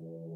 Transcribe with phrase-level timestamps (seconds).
[0.00, 0.27] Thank you.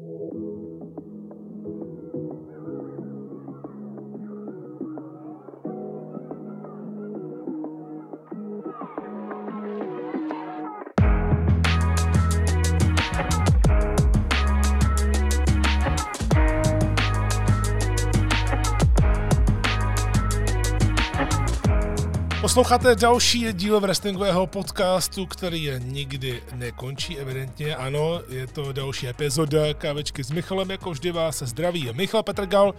[22.53, 27.75] Posloucháte další díl wrestlingového podcastu, který je nikdy nekončí, evidentně.
[27.75, 32.73] Ano, je to další epizoda Kávečky s Michalem, jako vždy vás se zdraví Michal Petrgal.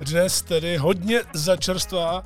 [0.00, 2.24] Dnes tedy hodně začerstvá.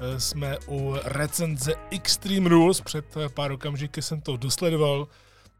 [0.00, 3.04] Eh, jsme u recenze Extreme Rules, před
[3.34, 5.08] pár okamžiky jsem to dosledoval,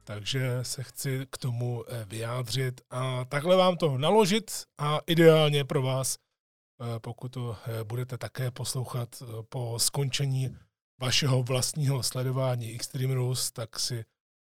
[0.05, 5.83] takže se chci k tomu eh, vyjádřit a takhle vám to naložit a ideálně pro
[5.83, 10.57] vás eh, pokud to budete také poslouchat po skončení
[11.01, 14.05] vašeho vlastního sledování Extreme Rules, tak si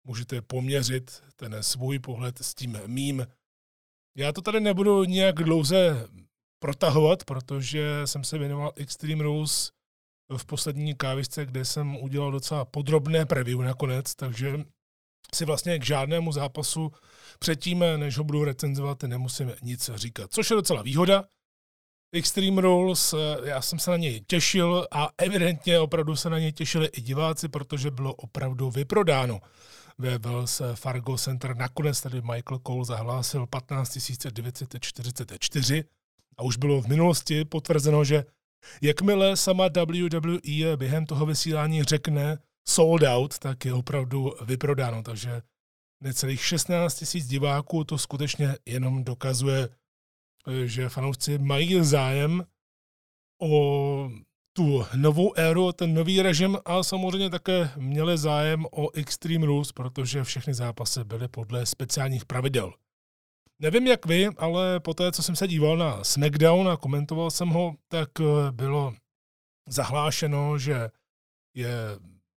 [0.04, 3.26] můžete poměřit ten svůj pohled s tím mým.
[4.16, 6.08] Já to tady nebudu nějak dlouze
[6.58, 9.72] protahovat, protože jsem se věnoval Extreme Rules
[10.36, 14.64] v poslední kávisce, kde jsem udělal docela podrobné preview nakonec, takže
[15.34, 16.92] si vlastně k žádnému zápasu
[17.38, 20.32] předtím, než ho budu recenzovat, nemusím nic říkat.
[20.32, 21.24] Což je docela výhoda,
[22.12, 26.52] Extreme Rules, eh, já jsem se na něj těšil a evidentně opravdu se na něj
[26.52, 29.40] těšili i diváci, protože bylo opravdu vyprodáno.
[29.98, 33.98] Ve Wells Fargo Center nakonec tady Michael Cole zahlásil 15
[34.30, 35.84] 944
[36.36, 38.24] a už bylo v minulosti potvrzeno, že
[38.82, 45.02] jakmile sama WWE během toho vysílání řekne sold out, tak je opravdu vyprodáno.
[45.02, 45.42] Takže
[46.02, 49.68] necelých 16 000 diváků to skutečně jenom dokazuje
[50.64, 52.44] že fanoušci mají zájem
[53.42, 54.10] o
[54.52, 60.24] tu novou éru, ten nový režim a samozřejmě také měli zájem o Extreme Rules, protože
[60.24, 62.72] všechny zápasy byly podle speciálních pravidel.
[63.58, 67.48] Nevím jak vy, ale po té, co jsem se díval na SmackDown a komentoval jsem
[67.48, 68.94] ho, tak eh, bylo
[69.68, 70.90] zahlášeno, že
[71.54, 71.70] je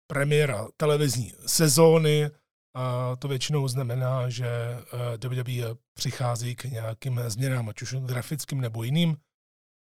[0.07, 2.31] premiéra televizní sezóny,
[2.75, 8.83] a to většinou znamená, že eh, WWE přichází k nějakým změnám, ať už grafickým nebo
[8.83, 9.17] jiným.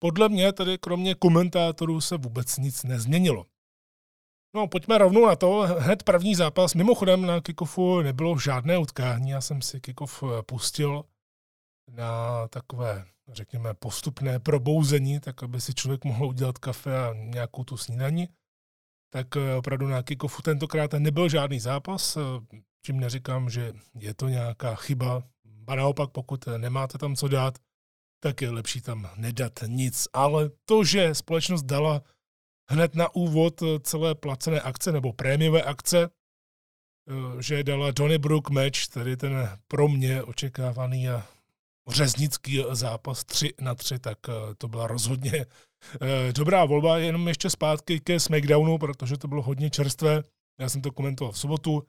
[0.02, 3.46] Podle mě tedy kromě komentátorů se vůbec nic nezměnilo.
[4.54, 5.60] No, pojďme rovnou na to.
[5.78, 6.74] Hned první zápas.
[6.74, 9.30] Mimochodem na kickofu nebylo žádné utkání.
[9.30, 11.04] Já jsem si kickoff eh, pustil
[11.90, 17.76] na takové, řekněme, postupné probouzení, tak aby si člověk mohl udělat kafe a nějakou tu
[17.76, 18.28] snídaní
[19.10, 22.20] tak eh, opravdu na kickofu tentokrát nebyl žádný zápas, eh,
[22.86, 25.22] čím neříkám, že je to nějaká chyba,
[25.66, 27.58] a naopak pokud nemáte tam co dát,
[28.22, 30.08] tak je lepší tam nedat nic.
[30.12, 32.02] Ale to, že společnost dala
[32.70, 36.10] hned na úvod eh, celé placené akce nebo prémiové akce,
[37.40, 41.26] že dala Brook match, tedy ten pro mě očekávaný a
[41.90, 44.18] řeznický zápas 3 na 3, tak
[44.58, 45.46] to byla rozhodně
[46.00, 50.22] Eh, dobrá volba, jenom ještě zpátky ke SmackDownu, protože to bylo hodně čerstvé.
[50.60, 51.82] Já jsem to komentoval v sobotu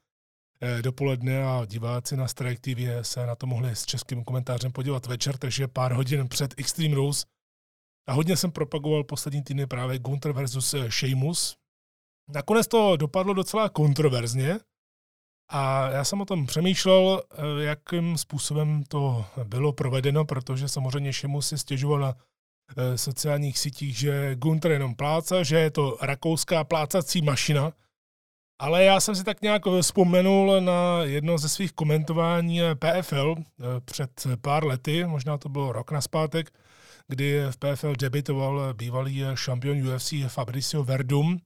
[0.62, 5.06] eh, dopoledne a diváci na Strike TV se na to mohli s českým komentářem podívat
[5.06, 7.26] večer, takže pár hodin před Extreme Rules.
[8.08, 11.56] A hodně jsem propagoval poslední týdny právě Gunther versus eh, Sheamus.
[12.30, 14.60] Nakonec to dopadlo docela kontroverzně
[15.52, 17.24] a já jsem o tom přemýšlel,
[17.60, 22.16] jakým způsobem to bylo provedeno, protože samozřejmě Sheamus si stěžoval na
[22.78, 27.72] Eh, sociálních sítích, že Gunter jenom pláca, že je to rakouská plácací mašina,
[28.60, 34.28] ale já jsem si tak nějak vzpomenul na jedno ze svých komentování PFL eh, před
[34.42, 36.52] pár lety, možná to bylo rok na zpátek,
[37.08, 41.40] kdy v PFL debitoval bývalý šampion UFC Fabricio Verdum.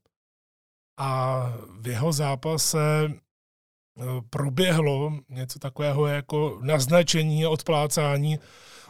[0.97, 1.41] A
[1.79, 3.24] v jeho zápase eh,
[4.29, 8.39] proběhlo něco takového jako naznačení, odplácání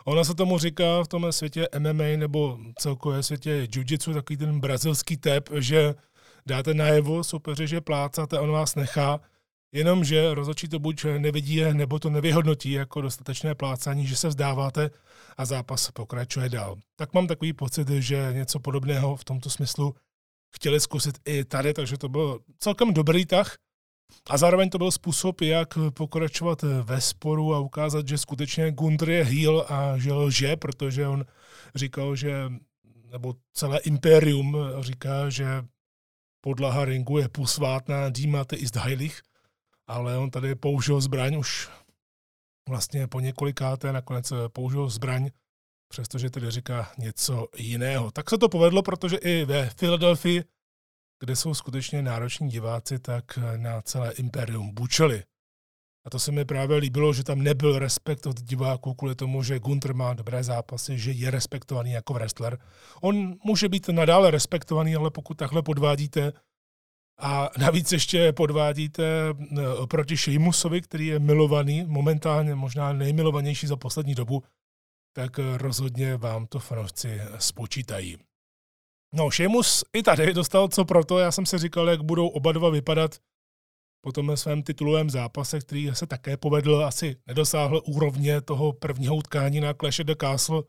[0.06, 5.18] Ona se tomu říká v tomhle světě MMA nebo celkově světě jiu-jitsu takový ten brazilský
[5.18, 5.96] tep, že
[6.46, 9.20] dáte najevo soupeře, že plácáte a on vás nechá,
[9.72, 14.90] jenomže rozhodčí to buď nevidí, nebo to nevyhodnotí jako dostatečné plácání, že se vzdáváte
[15.38, 16.76] a zápas pokračuje dál.
[16.96, 19.96] Tak mám takový pocit, že něco podobného v tomto smyslu
[20.56, 23.56] chtěli zkusit i tady, takže to byl celkem dobrý tah.
[24.30, 29.24] A zároveň to byl způsob, jak pokračovat ve sporu a ukázat, že skutečně Gunther je
[29.24, 31.26] heel a že lže, protože on
[31.76, 32.50] říkal, že,
[33.12, 35.46] nebo celé impérium říká, že
[36.42, 39.22] podlaha ringu je posvátná, dímáte ist heilig,
[39.88, 41.70] ale on tady použil zbraň už
[42.70, 45.30] vlastně po několikáté, nakonec použil zbraň,
[45.88, 48.12] přestože tedy říká něco jiného.
[48.12, 50.44] Tak se to povedlo, protože i ve Filadelfii
[51.20, 55.24] kde jsou skutečně nároční diváci, tak na celé imperium bučeli.
[56.06, 59.60] A to se mi právě líbilo, že tam nebyl respekt od diváků kvůli tomu, že
[59.60, 62.60] Gunter má dobré zápasy, že je respektovaný jako wrestler.
[63.02, 66.34] On může být nadále respektovaný, ale pokud takhle podvádíte
[67.20, 74.16] a navíc ještě podvádíte eh, proti Sheamusovi, který je milovaný, momentálně možná nejmilovanější za poslední
[74.16, 74.44] dobu,
[75.14, 78.18] tak eh, rozhodně vám to fanoušci spočítají.
[79.18, 82.70] No, Sheamus i tady dostal co proto, já jsem si říkal, jak budou oba dva
[82.70, 83.16] vypadat
[84.02, 89.60] po tom svém titulovém zápase, který se také povedl, asi nedosáhl úrovně toho prvního utkání
[89.60, 90.64] na Clash of the Castle,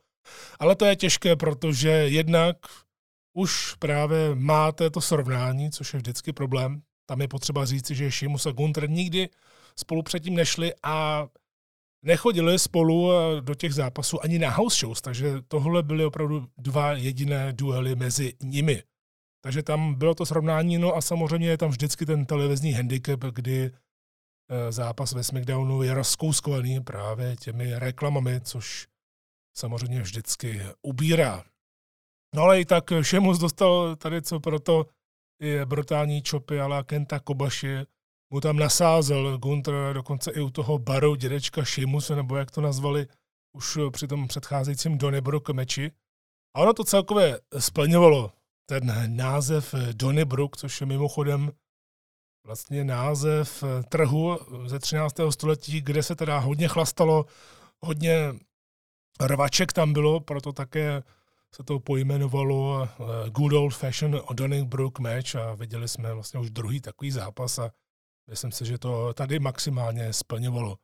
[0.59, 2.57] ale to je těžké, protože jednak
[3.37, 6.83] už právě máte to srovnání, což je vždycky problém.
[7.07, 9.29] Tam je potřeba říci, že Šimus a Gunter nikdy
[9.77, 11.27] spolu předtím nešli a
[12.07, 13.11] nechodili spolu
[13.41, 18.33] do těch zápasů ani na house shows, takže tohle byly opravdu dva jediné duely mezi
[18.43, 18.83] nimi.
[19.45, 23.71] Takže tam bylo to srovnání, no a samozřejmě je tam vždycky ten televizní handicap, kdy
[23.71, 28.89] eh, zápas ve SmackDownu je rozkouskovaný právě těmi reklamami, což
[29.57, 31.45] samozřejmě vždycky ubírá.
[32.35, 34.87] No ale i tak Šemus dostal tady co proto
[35.43, 37.77] je brutální čopy, ale Kenta Kobashi
[38.31, 43.07] mu tam nasázel Gunter dokonce i u toho baru dědečka Šemus, nebo jak to nazvali
[43.53, 45.91] už při tom předcházejícím Donnybrook meči.
[46.55, 48.33] A ono to celkově splňovalo
[48.67, 51.53] ten název Donnybrook, což je mimochodem
[52.47, 55.15] vlastně název trhu ze 13.
[55.31, 57.27] století, kde se teda hodně chlastalo,
[57.81, 58.35] hodně
[59.21, 61.03] rvaček tam bylo, proto také
[61.55, 66.81] se to pojmenovalo eh, Good Old Fashion Donnybrook Match a viděli jsme vlastně už druhý
[66.81, 67.71] takový zápas a
[68.31, 70.79] myslím si, že to tady maximálně splňovalo.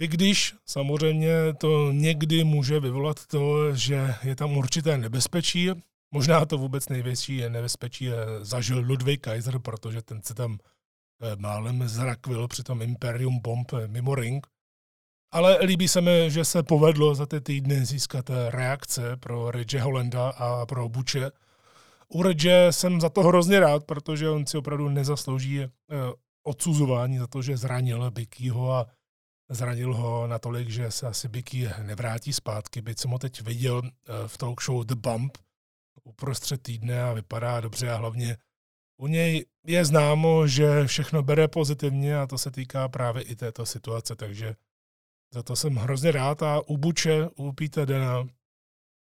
[0.00, 5.70] I když samozřejmě to někdy může vyvolat to, že je tam určité nebezpečí,
[6.10, 8.08] možná to vůbec největší nebezpečí
[8.40, 10.58] zažil Ludwig Kaiser, protože ten se tam
[11.22, 14.46] eh, málem zrakvil při tom Imperium Bomb eh, mimo ring–
[15.32, 20.28] ale líbí se mi, že se povedlo za ty týdny získat reakce pro Ridge Hollanda
[20.28, 21.30] a pro Buče.
[22.08, 25.68] U Ridge jsem za to hrozně rád, protože on si opravdu nezaslouží eh,
[26.42, 28.86] odsuzování za to, že zranil Bikyho a
[29.50, 34.28] zranil ho natolik, že se asi Biky nevrátí zpátky, byť jsem ho teď viděl eh,
[34.28, 35.38] v talk show The Bump
[36.04, 38.36] uprostřed týdne a vypadá dobře a hlavně
[39.00, 43.66] u něj je známo, že všechno bere pozitivně a to se týká právě i této
[43.66, 44.56] situace, takže
[45.34, 46.42] za to jsem hrozně rád.
[46.42, 48.26] A u Buče, u Pete Dena,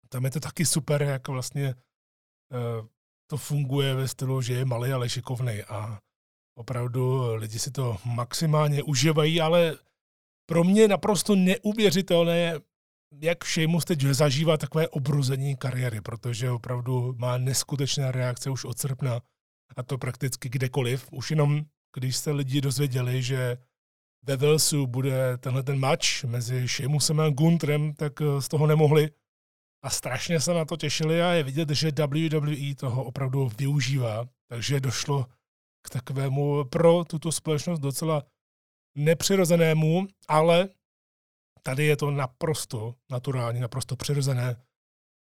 [0.08, 2.86] tam je to taky super, jak vlastně uh,
[3.30, 5.98] to funguje ve stylu, že je malý, ale šikovný a
[6.58, 9.76] opravdu lidi si to maximálně užívají, ale
[10.46, 12.54] pro mě je naprosto neuvěřitelné,
[13.20, 19.20] jak Sheamus teď zažívá takové obruzení kariéry, protože opravdu má neskutečné reakce už od srpna
[19.76, 21.08] a to prakticky kdekoliv.
[21.12, 21.64] Už jenom,
[21.94, 23.58] když se lidi dozvěděli, že
[24.22, 29.10] ve Walesu bude tenhle ten match mezi Sheamusem a Guntrem, tak eh, z toho nemohli.
[29.84, 34.28] A strašně se na to těšili a je vidět, že WWE toho opravdu využívá.
[34.48, 35.26] Takže došlo
[35.82, 38.22] k takovému pro tuto společnost docela
[38.96, 40.68] nepřirozenému, ale
[41.62, 44.56] tady je to naprosto naturální, naprosto přirozené.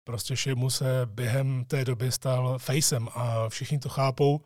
[0.08, 4.42] Prostě Sheamus se během té doby stal facem a všichni to chápou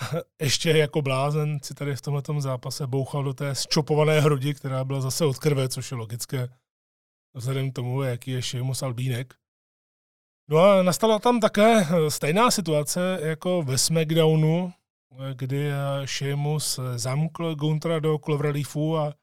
[0.40, 5.00] ještě jako blázen si tady v tomto zápase bouchal do té zčopované hrudi, která byla
[5.00, 6.48] zase od krve, což je logické
[7.34, 9.34] vzhledem k tomu, jaký je Sheamus Albínek.
[10.50, 14.72] No a nastala tam také stejná situace jako ve SmackDownu,
[15.34, 15.70] kdy
[16.04, 19.14] Sheamus zamkl Guntra do Cloverleafu a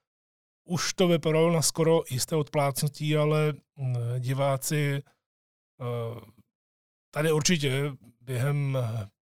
[0.66, 5.04] už to vypadalo na skoro jisté odplácnutí, ale mm, diváci
[5.82, 6.22] eh,
[7.14, 8.78] tady určitě během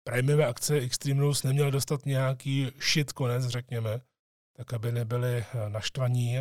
[0.04, 4.00] prémiové akce Extreme Rules neměl dostat nějaký shit konec, řekněme,
[4.56, 6.36] tak aby nebyli eh, naštvaní.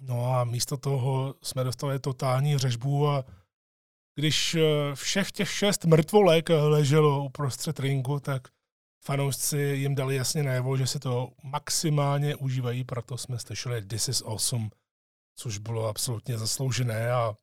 [0.00, 3.24] No a místo toho jsme dostali totální řežbu a
[4.14, 8.48] když eh, všech těch šest mrtvolek leželo uprostřed ringu, tak
[9.04, 14.22] fanoušci jim dali jasně najevo, že si to maximálně užívají, proto jsme slyšeli This is
[14.22, 14.68] awesome,
[15.36, 17.34] což bylo absolutně zasloužené a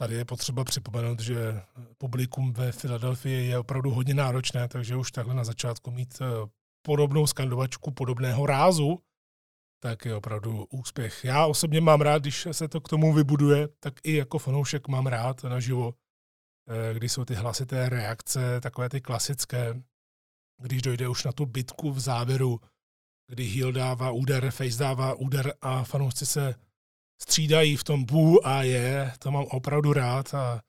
[0.00, 1.62] Tady je potřeba připomenout, že
[1.98, 6.48] publikum ve Filadelfii je opravdu hodně náročné, takže už takhle na začátku mít eh,
[6.82, 9.02] podobnou skandovačku podobného rázu,
[9.82, 11.24] tak je opravdu úspěch.
[11.24, 15.06] Já osobně mám rád, když se to k tomu vybuduje, tak i jako fanoušek mám
[15.06, 15.94] rád naživo,
[16.68, 19.82] eh, když jsou ty hlasité reakce, takové ty klasické,
[20.60, 22.60] když dojde už na tu bitku v závěru,
[23.28, 26.54] kdy heel dává úder, face dává úder a fanoušci se
[27.22, 30.60] střídají v tom bů a je, to mám opravdu rád a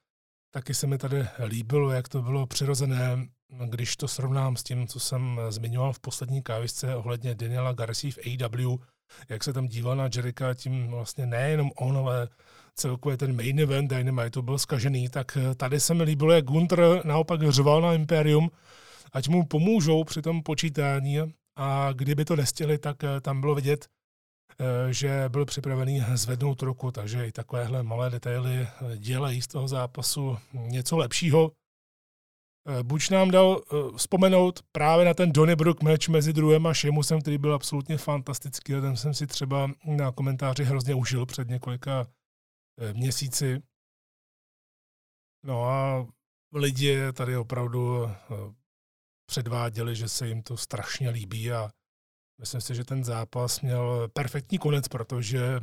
[0.53, 3.27] taky se mi tady líbilo, jak to bylo přirozené,
[3.69, 8.43] když to srovnám s tím, co jsem zmiňoval v poslední kávisce ohledně Daniela Garcia v
[8.43, 8.77] AW,
[9.29, 12.29] jak se tam díval na Jerika, tím vlastně nejenom on, ale
[12.75, 17.51] celkově ten main event Dynamite byl skažený, tak tady se mi líbilo, jak Gunter naopak
[17.51, 18.51] řval na Imperium,
[19.13, 21.19] ať mu pomůžou při tom počítání
[21.55, 23.87] a kdyby to nestihli, tak eh, tam bylo vidět,
[24.59, 30.37] eh, že byl připravený zvednout ruku, takže i takovéhle malé detaily dělají z toho zápasu
[30.53, 31.51] něco lepšího.
[32.83, 33.61] Buď nám dal
[33.97, 38.81] vzpomenout právě na ten Donnybrook match mezi druhým a Sheamusem, který byl absolutně fantastický a
[38.81, 42.07] ten jsem si třeba na komentáři hrozně užil před několika
[42.81, 43.61] Eh, měsíci.
[45.43, 46.07] No a
[46.53, 48.13] lidi tady opravdu eh,
[49.31, 51.69] předváděli, že se jim to strašně líbí a
[52.39, 55.59] myslím si, že ten zápas měl perfektní konec, protože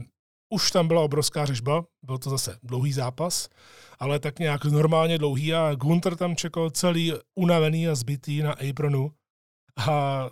[0.55, 3.49] už tam byla obrovská řežba, byl to zase dlouhý zápas,
[3.99, 9.13] ale tak nějak normálně dlouhý a Gunter tam čekal celý unavený a zbytý na apronu
[9.77, 10.31] a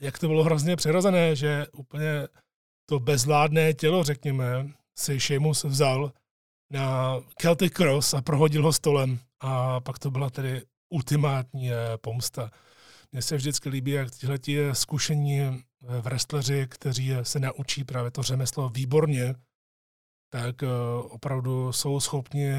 [0.00, 2.28] jak to bylo hrozně přirozené, že úplně
[2.88, 4.68] to bezvládné tělo, řekněme,
[4.98, 6.12] si Sheamus vzal
[6.70, 9.18] na Celtic Cross a prohodil ho stolem.
[9.40, 12.50] A pak to byla tedy ultimátní eh, pomsta.
[13.12, 15.60] Mně se vždycky líbí, jak tihleti zkušení eh,
[16.00, 19.34] wrestleri, kteří se naučí právě to řemeslo výborně,
[20.30, 20.66] tak eh,
[21.02, 22.52] opravdu jsou schopni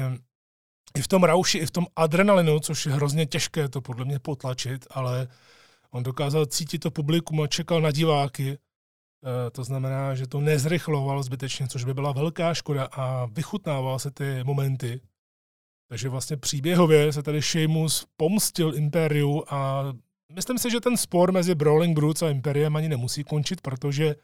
[0.96, 4.18] i v tom rauši, i v tom adrenalinu, což je hrozně těžké to podle mě
[4.18, 5.28] potlačit, ale
[5.90, 8.58] on dokázal cítit to publikum a čekal na diváky
[9.24, 14.10] Eh, to znamená, že to nezrychloval zbytečně, což by byla velká škoda a vychutnával se
[14.10, 15.00] ty momenty.
[15.92, 19.84] Takže vlastně příběhově se tady Sheamus pomstil Imperiu a
[20.34, 24.16] myslím si, že ten spor mezi Brawling Brutes a Imperium ani nemusí končit, protože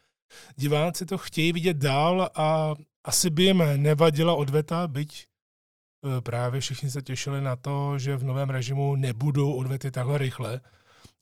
[0.57, 6.91] diváci to chtějí vidět dál a asi by jim nevadila odveta, byť eh, právě všichni
[6.91, 10.61] se těšili na to, že v novém režimu nebudou odvety takhle rychle,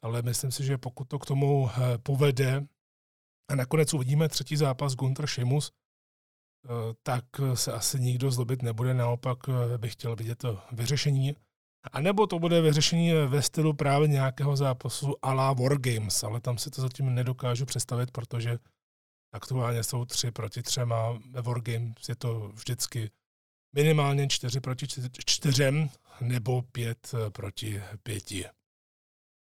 [0.02, 2.66] ale myslím si, že pokud to k tomu eh, povede,
[3.50, 5.72] a nakonec uvidíme třetí zápas Gunter Sheamus,
[7.02, 11.36] tak se asi nikdo zlobit nebude, naopak eh, bych chtěl vidět to vyřešení.
[11.92, 16.58] A nebo to bude vyřešení ve stylu právě nějakého zápasu a la Wargames, ale tam
[16.58, 18.58] si to zatím nedokážu představit, protože
[19.32, 23.10] aktuálně jsou tři proti třem a ve Wargames je to vždycky
[23.74, 24.86] minimálně čtyři proti
[25.26, 28.44] čtyřem nebo pět eh, proti pěti.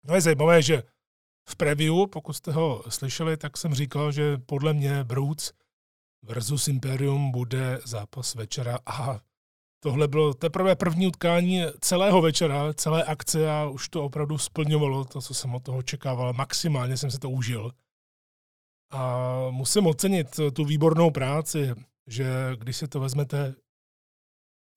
[0.05, 0.83] No je zajímavé, že
[1.49, 5.53] v preview, pokud jste ho slyšeli, tak jsem říkal, že podle mě Broods
[6.23, 9.21] versus Imperium bude zápas večera a
[9.81, 15.21] tohle bylo teprve první utkání celého večera, celé akce a už to opravdu splňovalo to,
[15.21, 16.33] co jsem od toho očekával.
[16.33, 17.73] Maximálně jsem se to užil.
[18.91, 21.75] A musím ocenit tu výbornou práci,
[22.07, 23.55] že když si to vezmete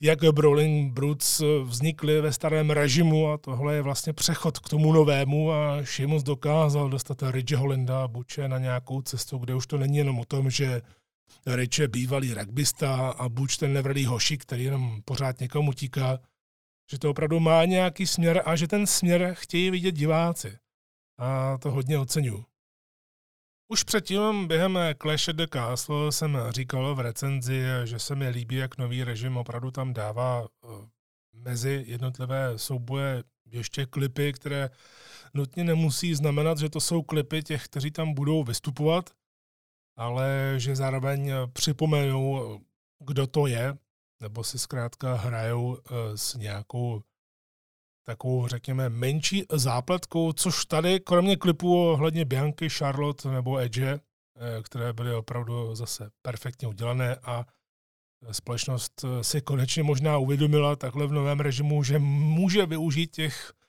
[0.04, 5.52] jak Brawling Brutes vznikly ve starém režimu a tohle je vlastně přechod k tomu novému
[5.52, 9.96] a Sheamus dokázal dostat Ridge Hollanda a Buče na nějakou cestu, kde už to není
[9.96, 10.82] jenom o tom, že
[11.78, 16.18] Je bývalý rugbysta a Buč ten nevrlý hoši, který jenom pořád někomu utíká,
[16.90, 20.58] že to opravdu má nějaký směr a že ten směr chtějí vidět diváci.
[21.18, 22.44] A to hodně oceňuji.
[23.68, 28.56] Už předtím během Clash of the Castle jsem říkal v recenzi, že se mi líbí,
[28.56, 30.68] jak nový režim opravdu tam dává eh,
[31.32, 34.70] mezi jednotlivé souboje ještě klipy, které
[35.34, 39.10] nutně nemusí znamenat, že to jsou klipy těch, kteří tam budou vystupovat,
[40.02, 42.58] ale že zároveň připomenou,
[43.04, 43.78] kdo to je,
[44.22, 47.02] nebo si zkrátka hrajou eh, s nějakou
[48.06, 54.92] takovou, řekněme, menší zápletkou, což tady, kromě klipů ohledně Bianky, Charlotte nebo Edge, eh, které
[54.92, 57.46] byly opravdu zase perfektně udělané a
[58.30, 63.61] společnost eh, si konečně možná uvědomila takhle v novém režimu, že může využít těch eh,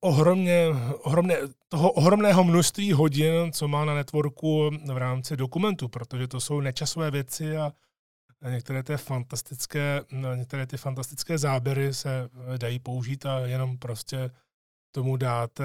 [0.00, 0.66] ohromně,
[1.02, 1.36] ohromně,
[1.68, 7.10] toho ohromného množství hodin, co má na networku v rámci dokumentu, protože to jsou nečasové
[7.10, 7.72] věci a
[8.48, 10.00] některé ty fantastické,
[10.34, 14.30] některé ty fantastické záběry se eh, dají použít a jenom prostě
[14.94, 15.64] tomu dáte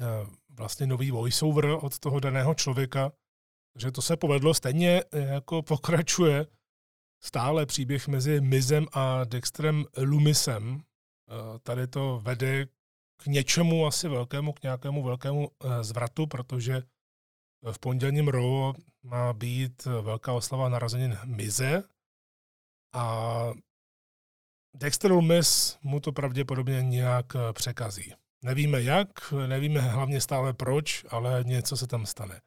[0.00, 0.06] eh,
[0.50, 3.12] vlastně nový voiceover od toho daného člověka.
[3.72, 4.54] Takže to se povedlo.
[4.54, 6.46] Stejně eh, jako pokračuje
[7.22, 10.82] stále příběh mezi Mizem a Dexterem Lumisem.
[11.62, 12.66] Tady to vede
[13.16, 16.82] k něčemu asi velkému, k nějakému velkému zvratu, protože
[17.72, 21.82] v pondělním Raw má být velká oslava narozenin Mize
[22.94, 23.52] a
[24.76, 28.12] Dexter Loomis mu to pravděpodobně nějak překazí.
[28.42, 32.40] Nevíme jak, nevíme hlavně stále proč, ale něco se tam stane.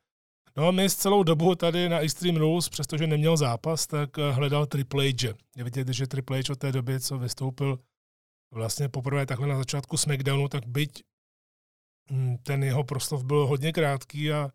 [0.57, 5.05] No a Miz celou dobu tady na Extreme Rules, přestože neměl zápas, tak hledal Triple
[5.05, 5.33] H.
[5.55, 7.79] Je vidět, že Triple H od té doby, co vystoupil
[8.51, 11.03] vlastně poprvé takhle na začátku SmackDownu, tak byť
[12.11, 14.51] hm, ten jeho proslov byl hodně krátký a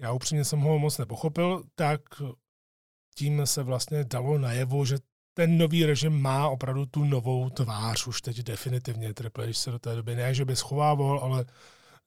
[0.00, 2.00] já upřímně jsem ho moc nepochopil, tak
[3.14, 4.98] tím se vlastně dalo najevo, že
[5.34, 9.14] ten nový režim má opravdu tu novou tvář už teď definitivně.
[9.14, 11.44] Triple H se do té doby ne, že by schovával, ale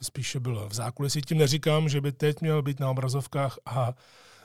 [0.01, 1.21] spíše byl v zákulisí.
[1.21, 3.93] Tím neříkám, že by teď měl být na obrazovkách a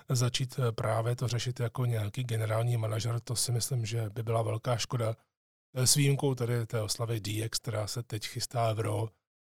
[0.09, 3.21] začít právě to řešit jako nějaký generální manažer.
[3.21, 5.17] To si myslím, že by byla velká škoda.
[5.75, 9.09] S výjimkou tady té oslavy DX, která se teď chystá v Raw,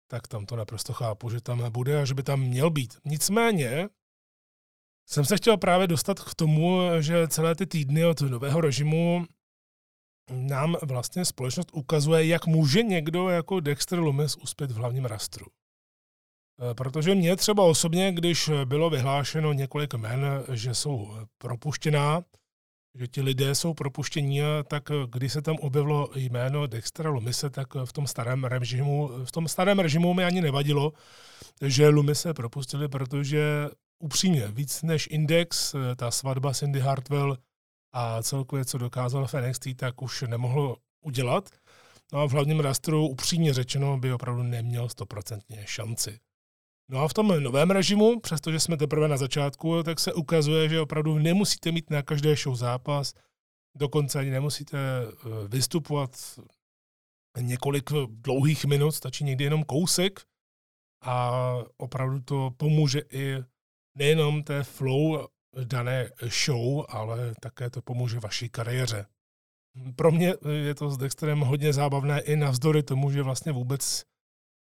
[0.06, 2.98] tak tam to naprosto chápu, že tam bude a že by tam měl být.
[3.04, 3.88] Nicméně
[5.08, 9.26] jsem se chtěl právě dostat k tomu, že celé ty týdny od nového režimu
[10.30, 15.46] nám vlastně společnost ukazuje, jak může někdo jako Dexter Lumis uspět v hlavním rastru.
[16.70, 22.22] E, protože mě třeba osobně, když bylo vyhlášeno několik men, že jsou propuštěná,
[22.94, 24.82] že ti lidé jsou propuštění, tak
[25.12, 29.78] když se tam objevilo jméno Dextera Lumise, tak v tom starém režimu, v tom starém
[29.78, 30.92] režimu mi ani nevadilo,
[31.62, 33.68] že Lumise propustili, protože
[33.98, 37.36] upřímně, víc než Index, ta svatba Cindy Hartwell
[37.92, 41.50] a celkově, co dokázal v NXT, tak už nemohl udělat.
[42.12, 46.18] No a v hlavním rastru, upřímně řečeno, by opravdu neměl stoprocentně šanci.
[46.90, 50.80] No a v tom novém režimu, přestože jsme teprve na začátku, tak se ukazuje, že
[50.80, 53.14] opravdu nemusíte mít na každé show zápas,
[53.76, 56.40] dokonce ani nemusíte eh, vystupovat
[57.40, 60.20] několik dlouhých minut, stačí někdy jenom kousek
[61.02, 61.32] a
[61.76, 63.36] opravdu to pomůže i
[63.94, 65.26] nejenom té flow
[65.64, 66.10] dané
[66.44, 69.06] show, ale také to pomůže vaší kariéře.
[69.96, 74.04] Pro mě je to s Dexterem hodně zábavné i navzdory tomu, že vlastně vůbec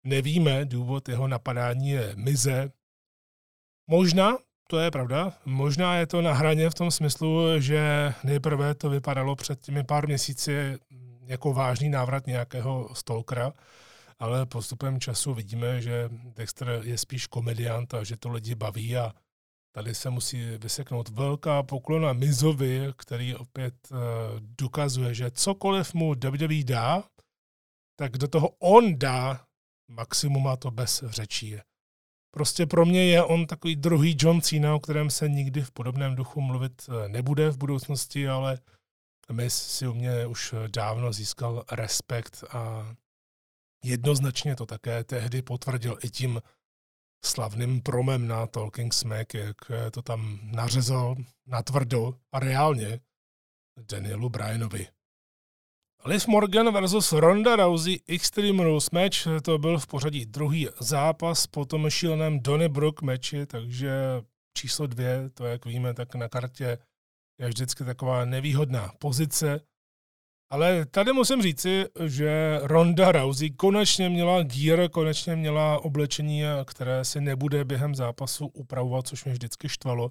[0.06, 2.72] nevíme, důvod jeho napadání je mize.
[3.90, 8.90] Možná, to je pravda, možná je to na hraně v tom smyslu, že nejprve to
[8.90, 10.78] vypadalo před těmi pár měsíci
[11.26, 13.52] jako vážný návrat nějakého stalkera,
[14.18, 19.12] ale postupem času vidíme, že Dexter je spíš komediant a že to lidi baví a
[19.72, 23.98] tady se musí vyseknout velká poklona Mizovi, který opět uh,
[24.40, 27.04] dokazuje, že cokoliv mu WWE dá,
[27.96, 29.45] tak do toho on dá
[29.88, 31.56] maximum a to bez řečí.
[32.30, 36.14] Prostě pro mě je on takový druhý John Cena, o kterém se nikdy v podobném
[36.14, 38.58] duchu mluvit eh, nebude v budoucnosti, ale
[39.32, 42.94] Miz si u mě už dávno získal respekt a
[43.84, 46.42] jednoznačně to také tehdy potvrdil i tím
[47.24, 49.56] slavným promem na Talking Smack, jak
[49.90, 53.00] to tam nařezal natvrdo a reálně
[53.78, 54.88] Danielu Bryanovi.
[56.06, 61.64] Liv Morgan versus Ronda Rousey Extreme Rules match, to byl v pořadí druhý zápas po
[61.64, 63.90] tom šíleném Donny Brook matchi, takže
[64.58, 66.78] číslo dvě, to jak víme, tak na kartě
[67.40, 69.60] je vždycky taková nevýhodná pozice.
[70.50, 77.20] Ale tady musím říci, že Ronda Rousey konečně měla gear, konečně měla oblečení, které si
[77.20, 80.10] nebude během zápasu upravovat, což mě vždycky štvalo.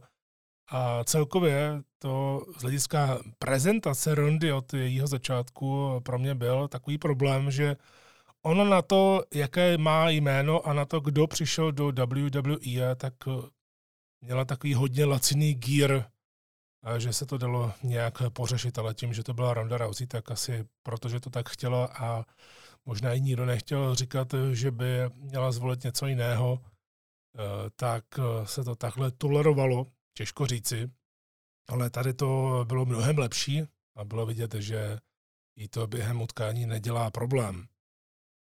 [0.68, 7.52] A celkově to z hlediska prezentace Rondy od jejího začátku pro mě byl takový problém,
[7.52, 7.76] že
[8.42, 13.14] ona na to, jaké má jméno a na to, kdo přišel do WWE, tak
[14.22, 16.06] měla takový hodně laciný gear,
[16.98, 20.66] že se to dalo nějak pořešit, ale tím, že to byla Ronda Rousey, tak asi
[20.84, 22.26] protože to tak chtěla a
[22.86, 27.40] možná i nikdo nechtěl říkat, že by měla zvolit něco jiného, eh,
[27.76, 28.04] tak
[28.44, 29.86] se to takhle tolerovalo
[30.18, 30.92] těžko říci,
[31.68, 33.64] ale tady to bylo mnohem lepší
[33.96, 35.00] a bylo vidět, že
[35.56, 37.68] jí to během utkání nedělá problém.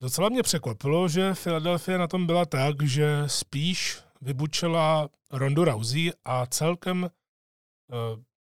[0.02, 6.46] Docela mě překvapilo, že Philadelphia na tom byla tak, že spíš vybučela Rondu Rousey a
[6.46, 7.10] celkem uh,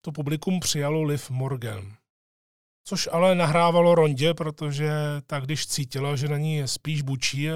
[0.01, 1.95] to publikum přijalo Liv Morgan.
[2.87, 4.91] Což ale nahrávalo Rondě, protože
[5.27, 7.49] tak když cítila, že na ní spíš bučí,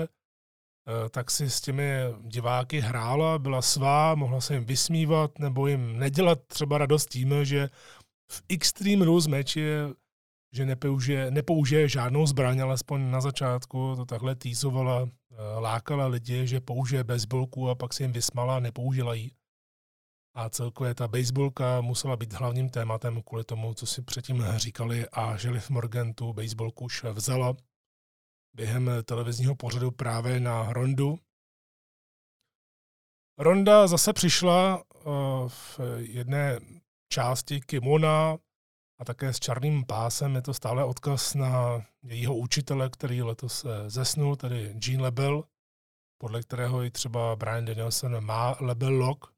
[1.10, 6.40] tak si s těmi diváky hrála, byla svá, mohla se jim vysmívat nebo jim nedělat
[6.48, 7.70] třeba radost tím, že
[8.32, 9.62] v Extreme Rules meči
[10.52, 16.62] že nepoužije, nepoužije žádnou zbraň, alespoň na začátku to takhle týzovala, eh, lákala lidi, že
[16.62, 19.32] použije baseballku a pak si jim vysmala a nepoužila ji.
[20.36, 25.38] A celkově ta baseballka musela být hlavním tématem kvůli tomu, co si předtím říkali a
[25.38, 27.54] že Liv Morgan tu baseballku už vzala
[28.54, 31.20] během televizního pořadu právě na Rondu.
[33.38, 35.00] Ronda zase přišla eh,
[35.48, 36.60] v jedné
[37.14, 38.38] části kimona
[39.00, 40.36] a také s černým pásem.
[40.36, 45.44] Je to stále odkaz na jejího učitele, který letos eh, zesnul, tedy Jean Lebel,
[46.22, 49.34] podle kterého i třeba Brian Danielson má Lebel lock.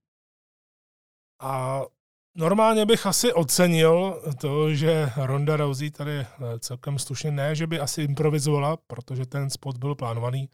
[1.42, 1.82] A
[2.36, 6.28] Normálně bych asi ocenil to, že Ronda Rousey tady eh,
[6.60, 10.50] celkem slušně ne, že by asi improvizovala, protože ten spot byl plánovaný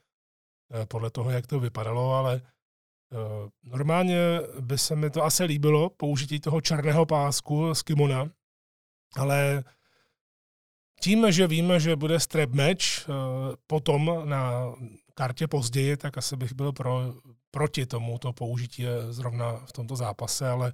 [0.74, 2.42] eh, podle toho, jak to vypadalo, ale
[3.64, 4.18] Normálně
[4.60, 8.30] by se mi to asi líbilo, použití toho černého pásku z kimona,
[9.16, 9.64] ale
[11.02, 13.10] tím, že víme, že bude strap match
[13.68, 14.74] potom na
[15.14, 17.14] kartě později, tak asi bych byl pro,
[17.52, 20.74] proti tomu to použití zrovna v tomto zápase, ale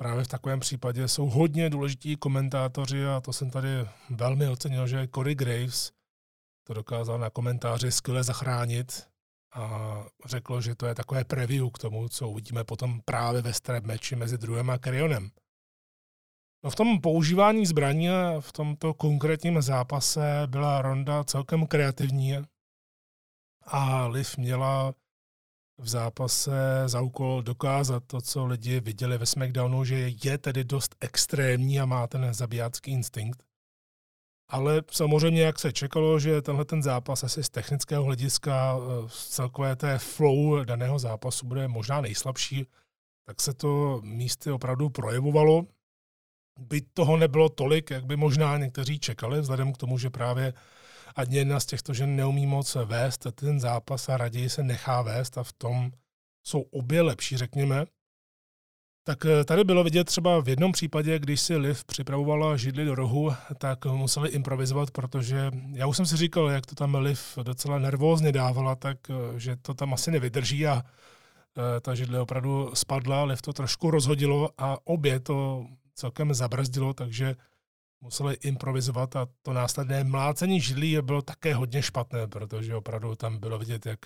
[0.00, 3.68] právě v takovém případě jsou hodně důležití komentátoři a to jsem tady
[4.10, 5.92] velmi ocenil, že Corey Graves
[6.66, 9.08] to dokázal na komentáři skvěle zachránit
[9.54, 13.84] a řekl, že to je takové preview k tomu, co uvidíme potom právě ve strap
[13.84, 15.30] matchi mezi druhým a Karionem.
[16.64, 18.08] No v tom používání zbraní
[18.40, 22.34] v tomto konkrétním zápase byla Ronda celkem kreativní
[23.62, 24.94] a Liv měla
[25.78, 30.96] v zápase za úkol dokázat to, co lidi viděli ve SmackDownu, že je tedy dost
[31.00, 33.42] extrémní a má ten zabijácký instinkt.
[34.50, 39.28] Ale samozřejmě, jak se čekalo, že tenhle ten zápas asi z technického hlediska, eh, z
[39.28, 42.66] celkové té flow daného zápasu bude možná nejslabší,
[43.26, 45.66] tak se to místy opravdu projevovalo.
[46.58, 50.52] Byť toho nebylo tolik, jak by možná někteří čekali, vzhledem k tomu, že právě
[51.18, 55.38] ať jedna z těchto žen neumí moc vést ten zápas a raději se nechá vést
[55.38, 55.90] a v tom
[56.46, 57.86] jsou obě lepší, řekněme.
[59.04, 62.94] Tak eh, tady bylo vidět třeba v jednom případě, když si Liv připravovala židli do
[62.94, 67.78] rohu, tak museli improvizovat, protože já už jsem si říkal, jak to tam Liv docela
[67.78, 73.24] nervózně dávala, tak eh, že to tam asi nevydrží a eh, ta židle opravdu spadla,
[73.24, 77.34] Liv to trošku rozhodilo a obě to celkem zabrzdilo, takže
[78.00, 83.58] museli improvizovat a to následné mlácení židlí bylo také hodně špatné, protože opravdu tam bylo
[83.58, 83.98] vidět, jak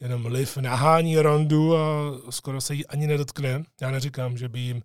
[0.00, 3.62] jenom Liv nahání rondu a skoro se jí ani nedotkne.
[3.80, 4.82] Já neříkám, že by jim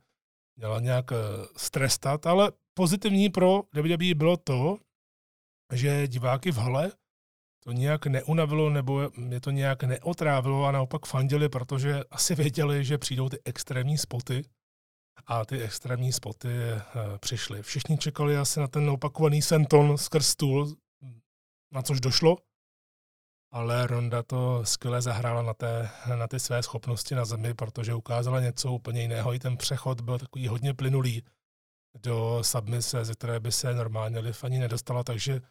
[0.58, 1.16] měla nějak eh,
[1.58, 4.78] strestat, ale pozitivní pro WWE bylo to,
[5.74, 6.92] že diváky v hale
[7.64, 12.98] to nějak neunavilo nebo je to nějak neotrávilo a naopak fandili, protože asi věděli, že
[12.98, 14.44] přijdou ty extrémní spoty
[15.28, 16.82] a ty extrémní spoty e,
[17.20, 17.64] přišly.
[17.64, 20.76] Všichni čekali asi na ten opakovaný senton skrz stůl,
[21.72, 22.38] na což došlo,
[23.52, 28.40] ale Ronda to skvěle zahrála na, té, na ty své schopnosti na zemi, protože ukázala
[28.40, 29.34] něco úplně jiného.
[29.34, 31.24] I ten přechod byl takový hodně plynulý
[32.04, 35.42] do submise, ze které by se normálně Liv ani nedostala, takže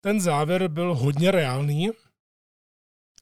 [0.00, 1.90] ten závěr byl hodně reálný,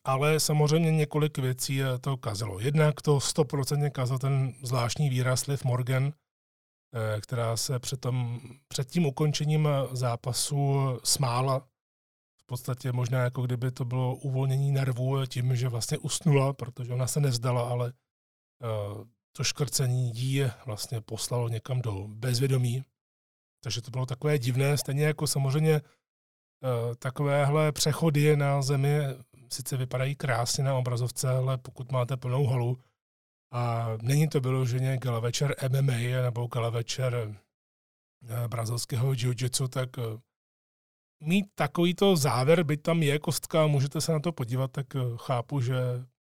[0.07, 2.59] ale samozřejmě několik věcí to kazilo.
[2.59, 8.91] Jednak to 100% kazal ten zvláštní výraz Liv Morgan, eh, která se před, tom, před
[8.91, 11.67] tím ukončením zápasu smála
[12.47, 17.19] podstatě možná jako kdyby to bylo uvolnění nervů tím, že vlastně usnula, protože ona se
[17.19, 22.83] nevzdala, ale uh, to škrcení jí vlastně poslalo někam do bezvědomí.
[23.63, 28.99] Takže to bylo takové divné, stejně jako samozřejmě uh, takovéhle přechody na zemi
[29.53, 32.77] sice vypadají krásně na obrazovce, ale pokud máte plnou halu
[33.51, 37.35] a není to vyloženě gala večer MMA nebo gala večer
[38.21, 39.89] uh, brazilského jiu-jitsu, tak
[41.19, 45.61] mít takovýto závěr, byť tam je kostka, můžete se na to podívat, tak eh, chápu,
[45.61, 45.75] že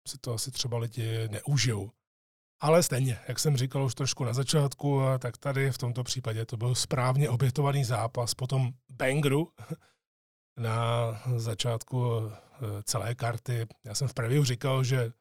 [0.08, 1.90] si to asi třeba lidi neužijou.
[2.60, 6.56] Ale stejně, jak jsem říkal už trošku na začátku, tak tady v tomto případě to
[6.56, 9.48] byl správně obětovaný zápas po tom bangru
[10.58, 12.36] na začátku eh,
[12.84, 13.66] celé karty.
[13.84, 15.12] Já jsem v preview říkal, že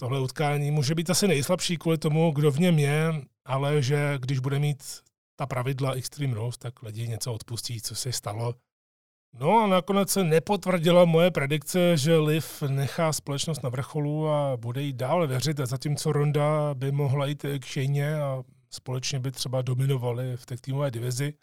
[0.00, 3.12] tohle utkání může být asi nejslabší kvůli tomu, kdo v něm je,
[3.44, 4.82] ale že když bude mít
[5.36, 8.54] ta pravidla Extreme Rules, tak lidi něco odpustí, co se stalo.
[9.38, 14.82] No a nakonec se nepotvrdila moje predikce, že Liv nechá společnost na vrcholu a bude
[14.82, 20.36] jí dál věřit, zatímco Ronda by mohla jít k Shane a společně by třeba dominovali
[20.36, 21.34] v té týmové divizi.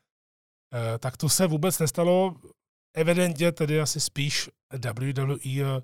[0.96, 2.36] E, tak to se vůbec nestalo.
[2.98, 5.82] Evidentně tedy asi spíš WWE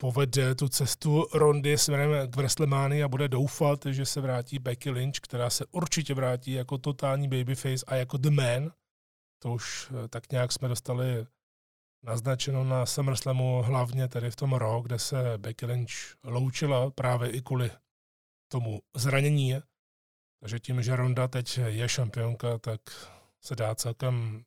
[0.00, 5.16] povede tu cestu Rondy směrem k WrestleManii a bude doufat, že se vrátí Becky Lynch,
[5.20, 8.70] která se určitě vrátí jako totální babyface a jako The Man–
[9.42, 11.26] to už eh, tak nějak jsme dostali
[12.04, 15.90] naznačeno na SummerSlamu, hlavně tady v tom rok, kde se Becky Lynch
[16.24, 17.70] loučila právě i kvůli
[18.52, 19.54] tomu zranění.
[20.40, 22.80] Takže tím, že Ronda teď je šampionka, tak
[23.44, 24.44] se dá celkem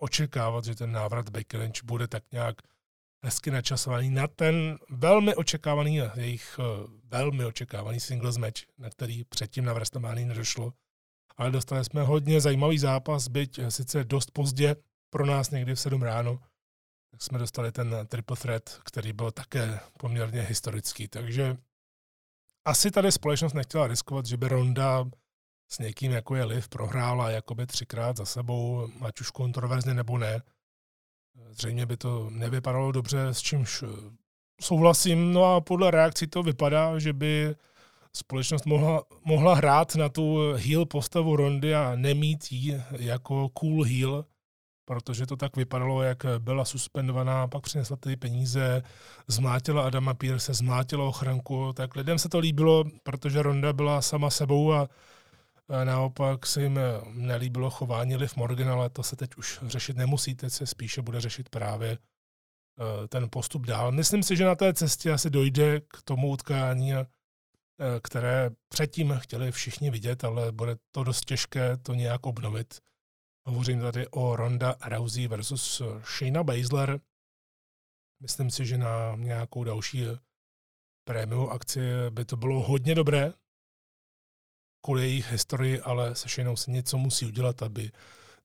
[0.00, 2.56] očekávat, že ten návrat Becky Lynch bude tak nějak
[3.24, 6.62] hezky načasovaný na ten velmi očekávaný, jejich eh,
[7.04, 10.72] velmi očekávaný singles match, na který předtím na WrestleMania nedošlo
[11.40, 14.76] ale dostali jsme hodně zajímavý zápas, byť eh, sice dost pozdě,
[15.10, 16.40] pro nás někdy v 7 ráno,
[17.10, 21.08] tak jsme dostali ten triple threat, který byl také poměrně historický.
[21.08, 21.56] Takže
[22.64, 25.04] asi tady společnost nechtěla riskovat, že by Ronda
[25.72, 30.42] s někým, jako je Liv, prohrála jakoby třikrát za sebou, ať už kontroverzně nebo ne.
[31.50, 33.86] Zřejmě by to nevypadalo dobře, s čímž eh,
[34.60, 37.54] souhlasím, no a podle reakcí to vypadá, že by
[38.16, 44.24] společnost mohla, mohla hrát na tu heel postavu Rondy a nemít ji jako cool heel,
[44.84, 48.82] protože to tak vypadalo, jak byla suspendovaná, pak přinesla ty peníze,
[49.28, 54.72] zmátila Adama Pierce, zmátila ochranku, tak lidem se to líbilo, protože Ronda byla sama sebou
[54.72, 54.88] a
[55.84, 56.78] naopak se jim
[57.12, 61.20] nelíbilo chování Liv Morgan, ale to se teď už řešit nemusí, teď se spíše bude
[61.20, 63.92] řešit právě eh, ten postup dál.
[63.92, 67.06] Myslím si, že na té cestě asi dojde k tomu utkání, eh,
[68.02, 72.80] které předtím chtěli všichni vidět, ale bude to dost těžké to nějak obnovit.
[73.46, 75.82] Hovořím tady o Ronda Rousey versus
[76.18, 77.00] Shayna Baszler.
[78.22, 80.04] Myslím si, že na nějakou další
[81.04, 81.80] prémiovou akci
[82.10, 83.32] by to bylo hodně dobré,
[84.82, 87.90] kvůli jejich historii, ale se Shaynou se něco musí udělat, aby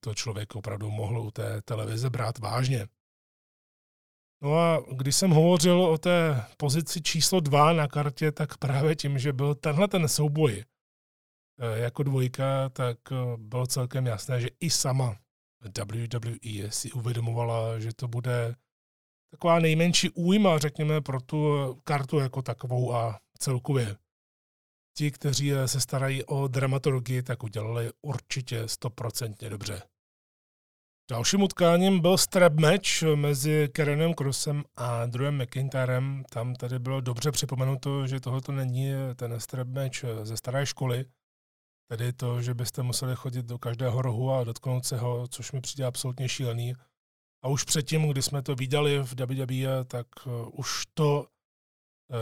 [0.00, 2.86] to člověk opravdu mohl u té televize brát vážně.
[4.42, 9.18] No a když jsem hovořil o té pozici číslo dva na kartě, tak právě tím,
[9.18, 10.64] že byl tenhle ten souboj
[11.58, 15.16] Eh, jako dvojka, tak eh, bylo celkem jasné, že i sama
[15.60, 18.54] WWE si uvědomovala, že to bude
[19.30, 23.96] taková nejmenší újma, řekněme, pro tu kartu jako takovou a celkově.
[24.98, 29.82] Ti, kteří eh, se starají o dramaturgii, tak udělali určitě stoprocentně dobře.
[31.10, 36.24] Dalším utkáním byl strap match mezi Karenem Crossem a Drewem McIntyrem.
[36.30, 41.04] Tam tady bylo dobře připomenuto, že tohoto není ten strap match ze staré školy,
[41.88, 45.60] Tedy to, že byste museli chodit do každého rohu a dotknout se ho, což mi
[45.60, 46.74] přijde absolutně šílený.
[47.42, 50.06] A už předtím, kdy jsme to viděli v WWE, tak
[50.52, 51.26] už to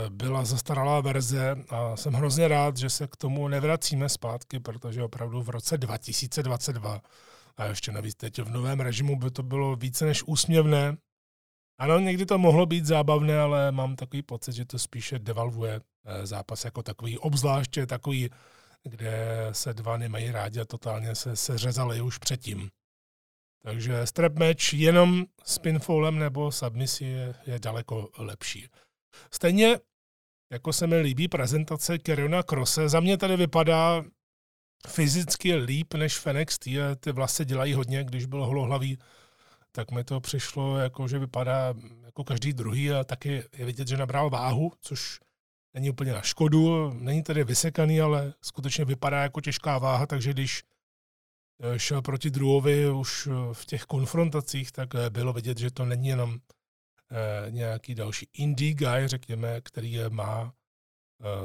[0.09, 5.41] byla zastaralá verze a jsem hrozně rád, že se k tomu nevracíme zpátky, protože opravdu
[5.41, 7.01] v roce 2022
[7.57, 10.97] a ještě navíc teď v novém režimu by to bylo více než úsměvné.
[11.79, 16.25] Ano, někdy to mohlo být zábavné, ale mám takový pocit, že to spíše devalvuje eh,
[16.25, 18.29] zápas jako takový, obzvláště takový
[18.89, 22.69] kde se dva nemají rádi a totálně se seřezali už předtím.
[23.63, 28.69] Takže strap match jenom s pinfallem nebo submisi je, je daleko lepší.
[29.31, 29.79] Stejně
[30.51, 34.03] jako se mi líbí prezentace Keriona Krose, za mě tady vypadá
[34.87, 36.59] fyzicky líp než Fenex.
[36.59, 38.97] Ty, ty vlasy dělají hodně, když byl holohlavý,
[39.71, 41.73] tak mi to přišlo, jako, že vypadá
[42.05, 45.19] jako každý druhý a taky je vidět, že nabral váhu, což
[45.73, 50.63] není úplně na škodu, není tedy vysekaný, ale skutečně vypadá jako těžká váha, takže když
[51.59, 55.85] eh, šel proti druhovi už eh, v těch konfrontacích, tak eh, bylo vidět, že to
[55.85, 56.39] není jenom
[57.49, 60.53] nějaký další indie guy, řekněme, který má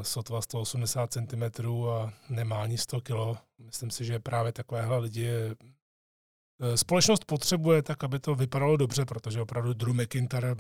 [0.03, 1.43] sotva 180 cm
[1.91, 3.41] a nemá ani 100 kg.
[3.59, 5.31] Myslím si, že právě takovéhle lidi
[6.75, 10.55] společnost potřebuje tak, aby to vypadalo dobře, protože opravdu Drew McIntyre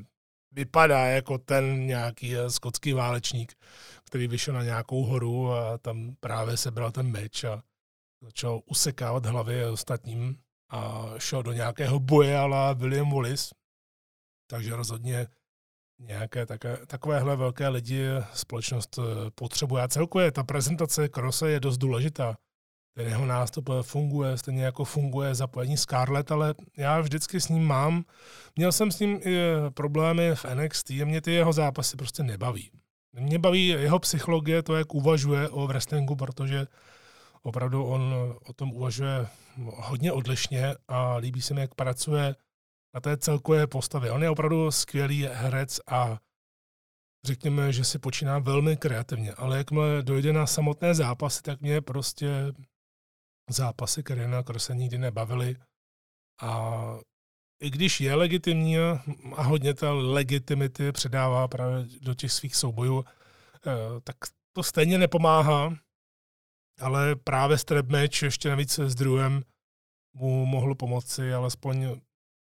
[0.53, 3.55] vypadá jako ten nějaký eh, skotský válečník,
[4.05, 7.63] který vyšel na nějakou horu a tam právě sebral ten meč a
[8.23, 10.39] začal usekávat hlavy ostatním
[10.71, 13.55] a šel do nějakého boje ala William Wallace.
[14.51, 15.27] Takže rozhodně
[15.99, 19.83] nějaké také, takovéhle velké lidi společnost eh, potřebuje.
[19.83, 22.37] A celkově ta prezentace Krose je dost důležitá
[22.97, 28.05] ten jeho nástup funguje, stejně jako funguje zapojení Scarlett, ale já vždycky s ním mám,
[28.57, 29.39] měl jsem s ním i
[29.75, 32.71] problémy v NXT mě ty jeho zápasy prostě nebaví.
[33.13, 36.67] Mě baví jeho psychologie, to, jak uvažuje o wrestlingu, protože
[37.43, 38.15] opravdu on
[38.47, 42.35] o tom uvažuje hodně odlišně a líbí se mi, jak pracuje
[42.95, 44.11] na té celkové postavě.
[44.11, 46.19] On je opravdu skvělý herec a
[47.25, 52.53] řekněme, že si počíná velmi kreativně, ale jakmile dojde na samotné zápasy, tak mě prostě
[53.51, 55.57] zápasy Karina Krose nikdy nebavily.
[56.43, 56.81] A
[57.63, 58.79] i když je legitimní
[59.37, 63.05] a hodně ta legitimity předává právě do těch svých soubojů,
[63.67, 64.17] eh, tak
[64.53, 65.75] to stejně nepomáhá,
[66.81, 69.45] ale právě strap match ještě navíc s druhém
[70.15, 72.01] mu mohlo pomoci, alespoň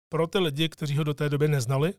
[0.09, 1.93] pro ty lidi, kteří ho do té doby neznali,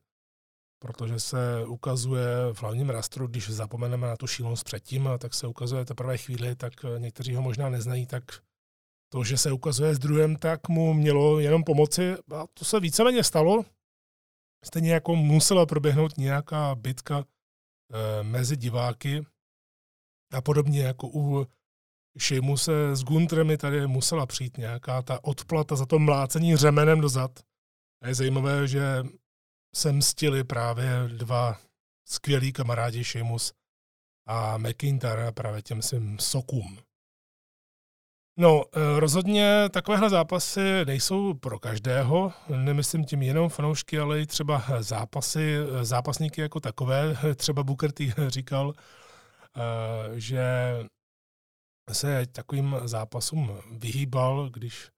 [0.83, 5.85] protože se ukazuje v hlavním rastru, když zapomeneme na tu šílenost předtím, tak se ukazuje
[5.85, 8.25] teprve chvíli, tak někteří ho možná neznají, tak
[9.12, 13.25] to, že se ukazuje s druhém, tak mu mělo jenom pomoci a to se víceméně
[13.25, 13.64] stalo.
[14.64, 19.27] Stejně jako musela proběhnout nějaká bitka e, mezi diváky
[20.33, 21.46] a podobně jako u
[22.57, 27.50] se s Guntremi tady musela přijít nějaká ta odplata za to mlácení řemenem dozad.
[28.03, 28.83] A je zajímavé, že
[29.75, 31.61] se mstili právě dva
[32.09, 33.53] skvělí kamarádi Sheamus
[34.27, 36.79] a McIntyre právě těm svým sokům.
[38.39, 42.33] No, eh, rozhodně takovéhle zápasy nejsou pro každého.
[42.57, 47.17] Nemyslím tím jenom fanoušky, ale i třeba zápasy, zápasníky jako takové.
[47.35, 48.73] Třeba Booker T říkal,
[49.57, 50.45] eh, že
[51.93, 54.89] se takovým zápasům vyhýbal, když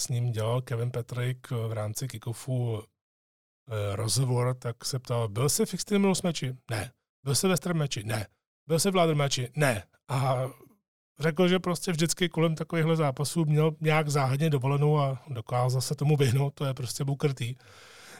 [0.00, 5.66] s ním dělal Kevin Patrick v rámci kickoffu eh, rozhovor, tak se ptal, byl jsi
[5.66, 6.56] v Extreme Rules meči?
[6.70, 6.92] Ne.
[7.24, 8.04] Byl jsi ve Strem meči?
[8.04, 8.26] Ne.
[8.66, 9.48] Byl jsi v Ladder meči?
[9.56, 9.84] Ne.
[10.08, 10.48] A
[11.18, 16.16] řekl, že prostě vždycky kolem takovýchhle zápasů měl nějak záhadně dovolenou a dokázal se tomu
[16.16, 17.54] vyhnout, to je prostě T.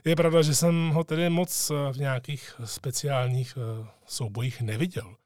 [0.05, 5.17] Je pravda, že jsem ho tedy moc v nějakých speciálních eh, soubojích neviděl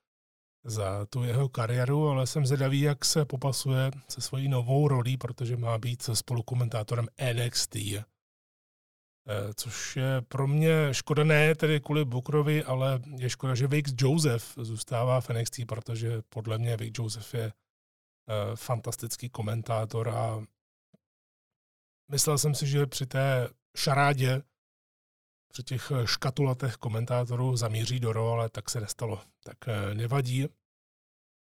[0.65, 5.57] za tu jeho kariéru, ale jsem zvědavý, jak se popasuje se svojí novou rolí, protože
[5.57, 7.77] má být spolukomentátorem NXT.
[9.27, 13.95] Eh, což je pro mě škoda ne tedy kvůli Bookerovi, ale je škoda, že Vic
[13.99, 17.53] Joseph zůstává v NXT, protože podle mě Vic Joseph je eh,
[18.57, 20.45] fantastický komentátor a
[22.11, 24.43] myslel jsem si, že při té šarádě
[25.55, 29.21] při těch eh, škatulatech komentátorů zamíří do role, tak se nestalo.
[29.45, 30.47] Tak eh, nevadí.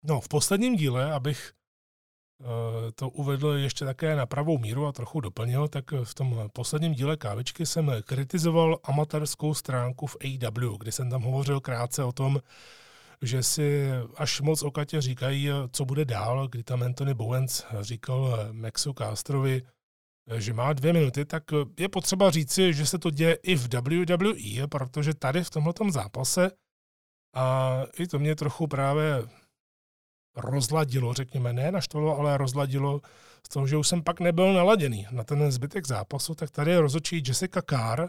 [0.03, 1.53] No, v posledním díle, abych
[2.41, 6.93] eh, to uvedl ještě také na pravou míru a trochu doplnil, tak v tom posledním
[6.93, 12.41] díle kávičky jsem kritizoval amatérskou stránku v AW, kdy jsem tam hovořil krátce o tom,
[13.21, 18.93] že si až moc okatě říkají, co bude dál, kdy tam Anthony Bowens říkal Maxu
[18.93, 19.61] Castrovi,
[20.37, 21.43] že má dvě minuty, tak
[21.79, 26.51] je potřeba říci, že se to děje i v WWE, protože tady v tomhle zápase
[27.35, 29.23] a i to mě trochu právě
[30.35, 33.01] rozladilo, řekněme, ne naštvalo, ale rozladilo
[33.45, 37.23] z toho, že už jsem pak nebyl naladěný na ten zbytek zápasu, tak tady rozhodčí
[37.27, 38.07] Jessica Carr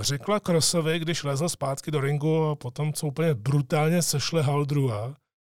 [0.00, 5.14] řekla Crossovi, když lezl zpátky do ringu a potom, co úplně brutálně sešle Haldrua,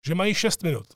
[0.06, 0.86] že mají 6 minut.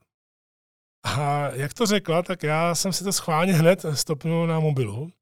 [1.05, 5.13] A jak to řekla, tak já jsem si to schválně hned stopnul na mobilu.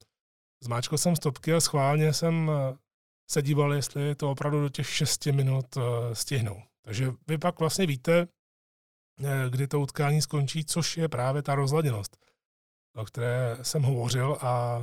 [0.65, 2.77] Zmáčkal jsem stopky a schválně jsem eh,
[3.31, 6.63] se díval, jestli to opravdu do těch 6 minut eh, stihnou.
[6.83, 8.29] Takže vy pak vlastně víte,
[9.25, 12.17] eh, kdy to utkání skončí, což je právě ta rozladěnost,
[12.97, 14.83] o které jsem hovořil a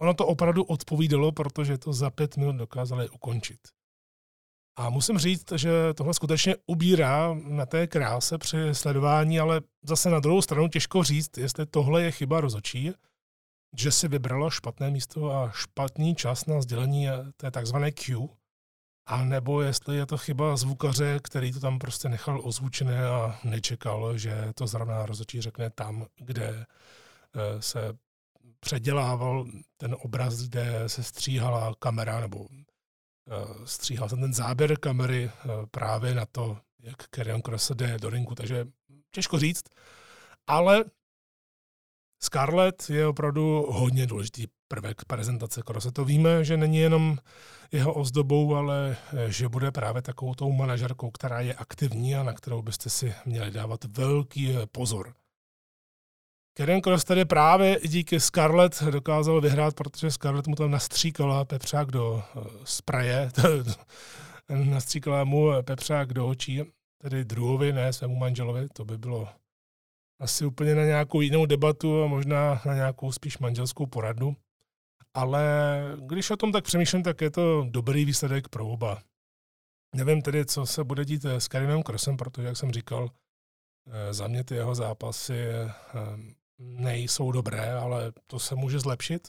[0.00, 3.75] ono to opravdu odpovídalo, protože to za pět minut dokázali ukončit.
[4.76, 10.20] A musím říct, že tohle skutečně ubírá na té kráse při sledování, ale zase na
[10.20, 12.92] druhou stranu těžko říct, jestli tohle je chyba rozočí,
[13.76, 18.28] že si vybralo špatné místo a špatný čas na sdělení té takzvané Q,
[19.08, 24.18] a nebo jestli je to chyba zvukaře, který to tam prostě nechal ozvučené a nečekal,
[24.18, 26.66] že to zrovna rozočí řekne tam, kde
[27.36, 27.92] eh, se
[28.60, 32.46] předělával ten obraz, kde se stříhala kamera nebo
[33.64, 38.34] stříhal jsem ten záběr kamery eh, právě na to, jak Kerion Cross jde do ringu,
[38.34, 38.66] takže
[39.10, 39.64] těžko říct,
[40.46, 40.84] ale
[42.22, 45.92] Scarlett je opravdu hodně důležitý prvek prezentace Krose.
[45.92, 47.18] To víme, že není jenom
[47.72, 52.32] jeho ozdobou, ale eh, že bude právě takovou tou manažerkou, která je aktivní a na
[52.32, 55.14] kterou byste si měli dávat velký pozor.
[56.58, 62.12] Karen Cross tady právě díky Scarlett dokázal vyhrát, protože Scarlett mu tam nastříkala pepřák do
[62.12, 63.30] uh, spraje,
[64.48, 66.62] nastříkala mu pepřák do očí,
[67.02, 69.28] tedy druhovi, ne svému manželovi, to by bylo
[70.20, 74.36] asi úplně na nějakou jinou debatu a možná na nějakou spíš manželskou poradu.
[75.14, 75.46] Ale
[76.06, 79.02] když o tom tak přemýšlím, tak je to dobrý výsledek pro oba.
[79.94, 83.10] Nevím tedy, co se bude dít s Karinem Krosem, protože, jak jsem říkal,
[83.86, 85.72] eh, za mě ty jeho zápasy eh,
[86.58, 89.28] nejsou dobré, ale to se může zlepšit.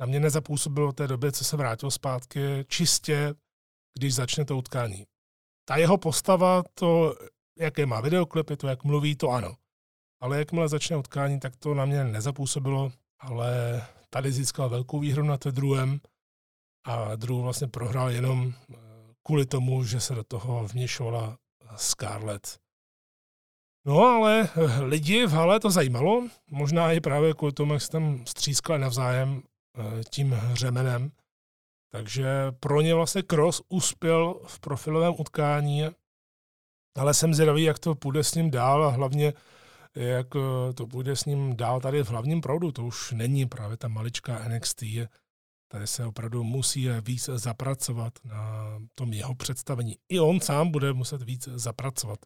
[0.00, 3.34] Na mě nezapůsobilo té době, co se vrátil zpátky, čistě,
[3.98, 5.06] když začne to utkání.
[5.68, 7.14] Ta jeho postava, to,
[7.58, 9.56] jaké má videoklipy, to, jak mluví, to ano.
[10.20, 15.38] Ale jakmile začne utkání, tak to na mě nezapůsobilo, ale tady získal velkou výhru na
[15.38, 16.00] té druhém
[16.86, 18.76] a druhou vlastně prohrál jenom eh,
[19.22, 21.38] kvůli tomu, že se do toho vměšovala
[21.76, 22.63] Scarlett.
[23.86, 27.90] No ale eh, lidi v hale to zajímalo, možná i právě kvůli tomu, jak se
[27.90, 29.42] tam střískali navzájem
[29.78, 31.12] eh, tím řemenem.
[31.92, 32.26] Takže
[32.60, 35.84] pro ně vlastně Cross uspěl v profilovém utkání,
[36.96, 39.32] ale jsem zvědavý, jak to půjde s ním dál a hlavně
[39.94, 42.72] jak eh, to půjde s ním dál tady v hlavním proudu.
[42.72, 44.84] To už není právě ta maličká NXT,
[45.68, 49.96] tady se opravdu musí víc zapracovat na tom jeho představení.
[50.08, 52.18] I on sám bude muset víc zapracovat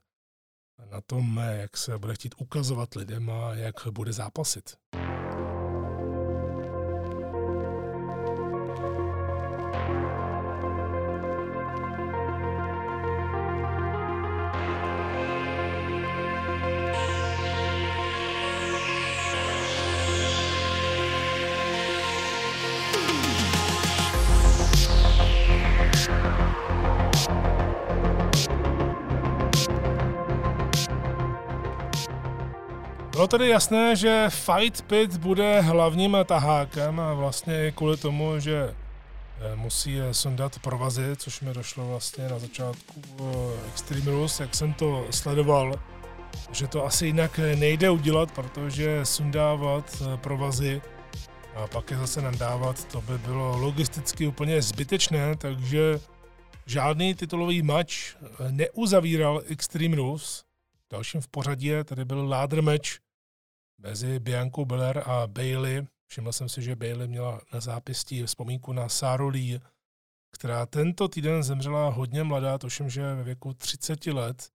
[0.90, 4.76] na tom, jak se bude chtít ukazovat lidem a jak bude zápasit.
[33.18, 38.74] Bylo tedy jasné, že Fight Pit bude hlavním tahákem a vlastně kvůli tomu, že
[39.40, 44.74] eh, musí sundat provazy, což mi došlo vlastně na začátku eh, Extreme Rules, jak jsem
[44.74, 45.74] to sledoval,
[46.52, 50.82] že to asi jinak nejde udělat, protože sundávat eh, provazy
[51.56, 56.00] a pak je zase nadávat, to by bylo logisticky úplně zbytečné, takže
[56.66, 57.94] žádný titulový match
[58.50, 60.44] neuzavíral Extreme Rules.
[60.90, 63.07] Dalším v pořadí tady byl ladder match
[63.78, 65.86] mezi Biankou Belair a Bailey.
[66.06, 69.60] Všiml jsem si, že Bailey měla na zápěstí vzpomínku na Saru Lee,
[70.32, 74.50] která tento týden zemřela hodně mladá, toším, že ve věku 30 let.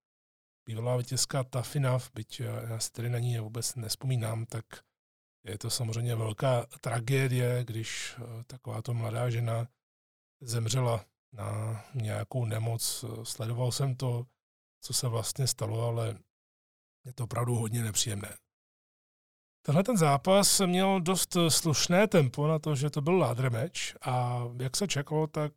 [0.65, 1.45] Bývalá vítězka
[1.76, 4.65] Enough, byť já si tedy na ní vůbec nespomínám, tak
[5.45, 9.67] je to samozřejmě velká tragédie, když eh, takováto mladá žena
[10.41, 13.05] zemřela na nějakou nemoc.
[13.24, 14.26] Sledoval jsem to,
[14.82, 16.17] co se vlastně stalo, ale
[17.05, 18.38] je to opravdu hodně nepříjemné.
[19.66, 24.43] Tenhle ten zápas měl dost slušné tempo na to, že to byl ladder match a
[24.61, 25.53] jak se čekalo, tak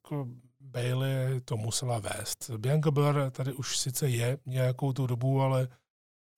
[0.61, 2.51] Bailey to musela vést.
[2.51, 5.69] Bianca Belair tady už sice je nějakou tu dobu, ale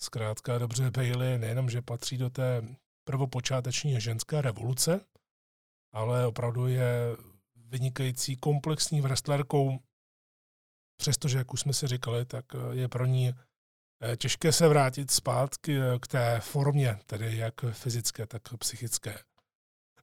[0.00, 2.62] zkrátka dobře Bailey nejenom, že patří do té
[3.04, 5.00] prvopočáteční ženské revoluce,
[5.92, 7.16] ale opravdu je
[7.56, 9.78] vynikající komplexní wrestlerkou,
[10.96, 13.47] přestože, jak už jsme si říkali, tak je pro ní eh,
[14.16, 19.18] těžké se vrátit zpátky eh, k té formě, tedy jak fyzické, tak psychické.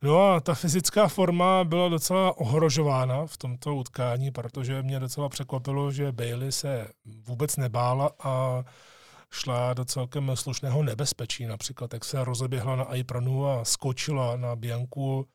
[0.01, 5.91] No a ta fyzická forma byla docela ohrožována v tomto utkání, protože mě docela překvapilo,
[5.91, 8.63] že Bailey se vůbec nebála a
[9.31, 11.45] šla do celkem slušného nebezpečí.
[11.45, 15.27] Například jak se rozeběhla na Aipranu a skočila na Bianku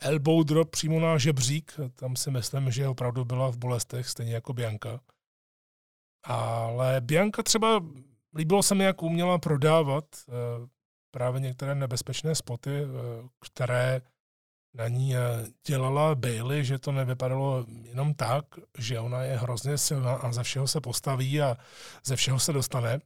[0.00, 1.72] elbow drop přímo na žebřík.
[1.94, 5.00] Tam si myslím, že opravdu byla v bolestech, stejně jako Bianka.
[6.24, 7.80] Ale Bianka třeba
[8.36, 10.32] líbilo se mi, jak uměla prodávat eh,
[11.10, 12.86] právě některé nebezpečné spoty, eh,
[13.40, 14.00] které
[14.74, 15.20] na ní eh,
[15.66, 18.44] dělala Bailey, že to nevypadalo jenom tak,
[18.78, 21.56] že ona je hrozně silná a ze všeho se postaví a
[22.04, 23.00] ze všeho se dostane,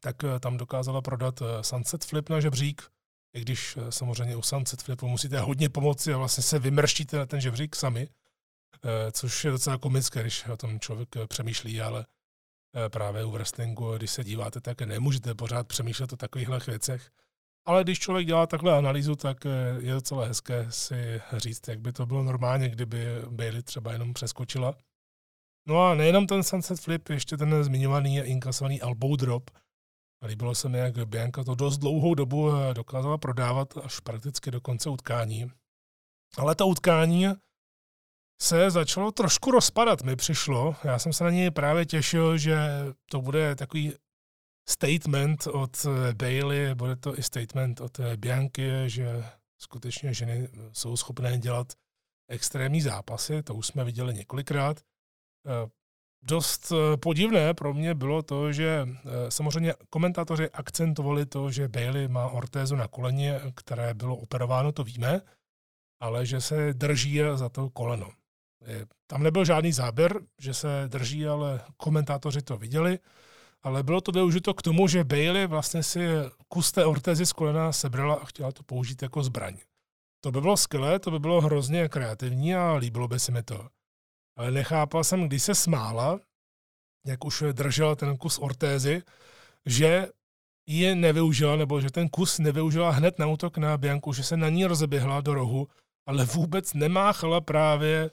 [0.00, 2.82] tak tam dokázala prodat Sunset Flip na žebřík,
[3.36, 7.40] i když samozřejmě u Sunset Flipu musíte hodně pomoci a vlastně se vymrštíte na ten
[7.40, 8.08] žebřík sami,
[9.12, 12.06] což je docela komické, když o tom člověk přemýšlí, ale
[12.88, 17.10] právě u wrestlingu, když se díváte, tak nemůžete pořád přemýšlet o takovýchhle věcech.
[17.66, 19.44] Ale když člověk dělá takhle analýzu, tak
[19.78, 24.74] je docela hezké si říct, jak by to bylo normálně, kdyby Bailey třeba jenom přeskočila.
[25.68, 29.50] No a nejenom ten Sunset Flip, ještě ten zmiňovaný inkasovaný elbow drop,
[30.26, 34.60] Líbilo se mi, jak Bianca to dost dlouhou dobu eh, dokázala prodávat až prakticky do
[34.60, 35.50] konce utkání.
[36.38, 37.26] Ale to utkání
[38.42, 40.76] se začalo trošku rozpadat, mi přišlo.
[40.84, 42.56] Já jsem se na něj právě těšil, že
[43.10, 43.94] to bude takový
[44.68, 49.24] statement od eh, Bailey, bude to i statement od eh, Bianky, že
[49.58, 51.72] skutečně ženy jsou schopné dělat
[52.28, 54.80] extrémní zápasy, to už jsme viděli několikrát
[56.22, 62.08] dost eh, podivné pro mě bylo to, že eh, samozřejmě komentátoři akcentovali to, že Bailey
[62.08, 65.20] má ortézu na koleně, které bylo operováno, to víme,
[66.00, 68.10] ale že se drží za to koleno.
[69.06, 72.98] Tam nebyl žádný záběr, že se drží, ale komentátoři to viděli,
[73.62, 76.00] ale bylo to využito k tomu, že Bailey vlastně si
[76.48, 79.56] kus té ortézy z kolena sebrala a chtěla to použít jako zbraň.
[80.20, 83.68] To by bylo skvělé, to by bylo hrozně kreativní a líbilo by se mi to
[84.36, 86.20] ale nechápal jsem, když se smála,
[87.06, 89.02] jak už držela ten kus ortézy,
[89.66, 90.08] že
[90.66, 94.48] ji nevyužila, nebo že ten kus nevyužila hned na útok na Bianku, že se na
[94.48, 95.68] ní rozeběhla do rohu,
[96.06, 98.10] ale vůbec nemáchala právě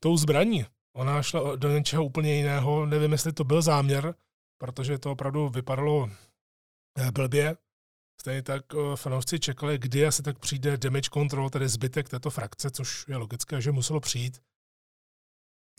[0.00, 0.66] tou zbraní.
[0.96, 4.14] Ona šla do něčeho úplně jiného, nevím, jestli to byl záměr,
[4.58, 6.10] protože to opravdu vypadalo
[6.98, 7.56] eh, blbě.
[8.20, 12.70] Stejně tak eh, fanoušci čekali, kdy asi tak přijde damage control, tedy zbytek této frakce,
[12.70, 14.40] což je logické, že muselo přijít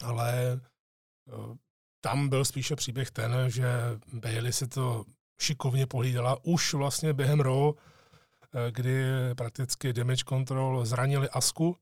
[0.01, 1.57] ale eh,
[2.01, 3.65] tam byl spíše příběh ten, že
[4.13, 5.05] Bailey si to
[5.41, 9.03] šikovně pohlídala už vlastně během eh, kdy
[9.37, 11.77] prakticky Damage Control zranili Asku,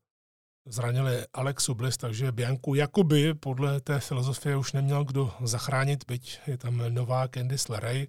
[0.66, 6.58] zranili Alexu Bliss, takže Bianku jakoby podle té filozofie už neměl kdo zachránit, byť je
[6.58, 8.06] tam nová Candice LeRae,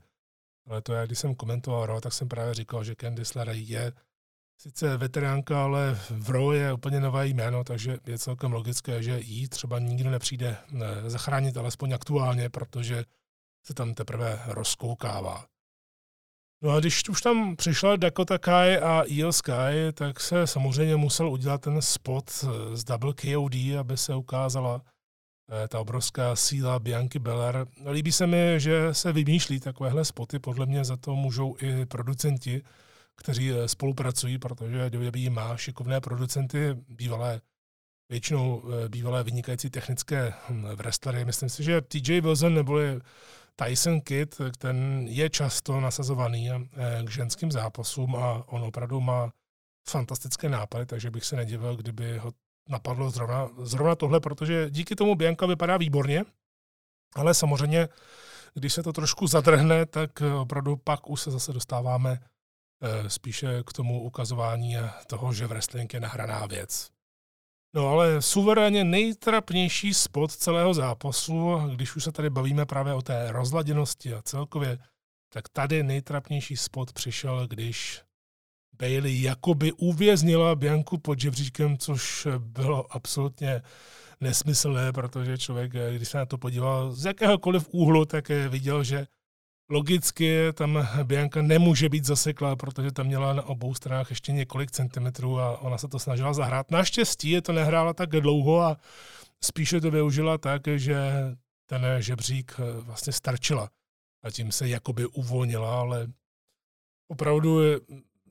[0.67, 3.93] ale to já, když jsem komentoval Raw, tak jsem právě říkal, že Candice LeRae je
[4.61, 9.47] sice veteránka, ale v RO je úplně nové jméno, takže je celkem logické, že jí
[9.47, 10.57] třeba nikdo nepřijde
[11.07, 13.05] zachránit, alespoň aktuálně, protože
[13.65, 15.50] se tam teprve rozkoukává.
[16.63, 21.29] No a když už tam přišla Dakota Kai a Io Sky, tak se samozřejmě musel
[21.29, 22.29] udělat ten spot
[22.73, 24.81] z Double KOD, aby se ukázala
[25.51, 27.67] eh, ta obrovská síla Bianky Beller.
[27.91, 32.63] Líbí se mi, že se vymýšlí takovéhle spoty, podle mě za to můžou i producenti,
[33.17, 37.41] kteří eh, spolupracují, protože WWE má šikovné producenty, bývalé
[38.09, 41.25] většinou bývalé vynikající technické hm, wrestlery.
[41.25, 42.99] Myslím si, že TJ Wilson neboli
[43.55, 46.49] Tyson Kidd, ten je často nasazovaný
[47.03, 49.31] k ženským zápasům a on opravdu má
[49.89, 52.33] fantastické nápady, takže bych se nedivil, kdyby ho
[52.69, 56.23] napadlo zrovna, zrovna tohle, protože díky tomu Bianca vypadá výborně,
[57.15, 57.89] ale samozřejmě,
[58.53, 62.19] když se to trošku zadrhne, tak opravdu pak už se zase dostáváme
[62.81, 64.75] eh, spíše k tomu ukazování
[65.07, 66.91] toho, že wrestling je nahraná věc.
[67.73, 73.31] No ale suverénně nejtrapnější spot celého zápasu, když už se tady bavíme právě o té
[73.31, 74.77] rozladěnosti a celkově,
[75.33, 78.01] tak tady nejtrapnější spot přišel, když
[78.79, 83.61] Bailey jakoby uvěznila Bianku pod žebříčkem, což bylo absolutně
[84.21, 89.07] nesmyslné, protože člověk, když se na to podíval z jakéhokoliv úhlu, tak viděl, že
[89.69, 95.39] logicky tam Bianka nemůže být zaseklá, protože tam měla na obou stranách ještě několik centimetrů
[95.39, 96.71] a ona se to snažila zahrát.
[96.71, 98.77] Naštěstí je to nehrála tak dlouho a
[99.43, 101.11] spíše to využila tak, že
[101.65, 103.69] ten žebřík vlastně starčila
[104.23, 106.07] a tím se jakoby uvolnila, ale
[107.07, 107.59] opravdu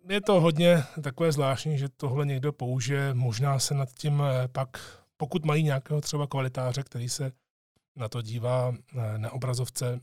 [0.09, 3.15] je to hodně takové zvláštní, že tohle někdo použije.
[3.15, 4.69] Možná se nad tím eh, pak,
[5.17, 7.33] pokud mají nějakého třeba kvalitáře, který se
[7.97, 10.01] na to dívá eh, na obrazovce,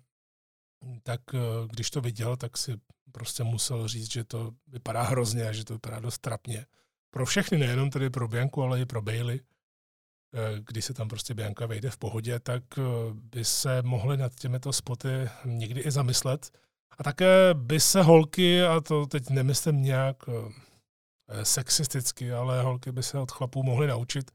[1.04, 2.80] tak eh, když to viděl, tak si
[3.12, 6.66] prostě musel říct, že to vypadá hrozně a že to vypadá dost trapně.
[7.10, 9.42] Pro všechny, nejenom tedy pro Bianku, ale i pro Bailey.
[10.60, 12.64] Když se tam prostě Bianka vejde v pohodě, tak
[13.14, 16.52] by se mohly nad těmito spoty někdy i zamyslet,
[17.00, 23.04] a také by se holky, a to teď nemyslím nějak eh, sexisticky, ale holky by
[23.04, 24.32] se od chlapů mohly naučit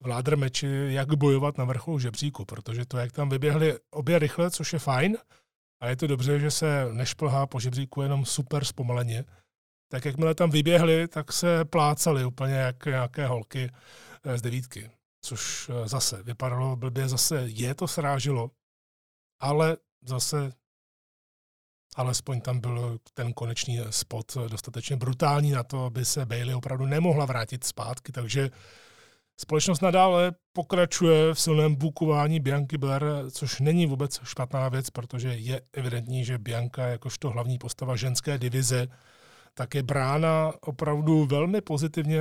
[0.00, 4.50] v ládr meči, jak bojovat na vrcholu žebříku, protože to, jak tam vyběhli obě rychle,
[4.50, 5.16] což je fajn,
[5.80, 9.24] a je to dobře, že se nešplhá po žebříku jenom super zpomaleně,
[9.88, 13.70] tak jakmile tam vyběhli, tak se plácali úplně jak nějaké holky
[14.24, 18.50] eh, z devítky, což eh, zase vypadalo blbě, zase je to srážilo,
[19.40, 20.52] ale zase
[21.96, 27.24] alespoň tam byl ten konečný spot dostatečně brutální na to, aby se Bailey opravdu nemohla
[27.24, 28.50] vrátit zpátky, takže
[29.40, 35.60] společnost nadále pokračuje v silném bukování Bianky Blair, což není vůbec špatná věc, protože je
[35.72, 38.88] evidentní, že Bianka jakožto hlavní postava ženské divize
[39.58, 42.20] tak je brána opravdu velmi pozitivně.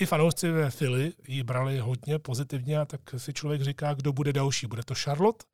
[0.00, 4.32] I fanoušci ve Philly ji brali hodně pozitivně a tak si člověk říká, kdo bude
[4.32, 4.66] další.
[4.66, 5.44] Bude to Charlotte?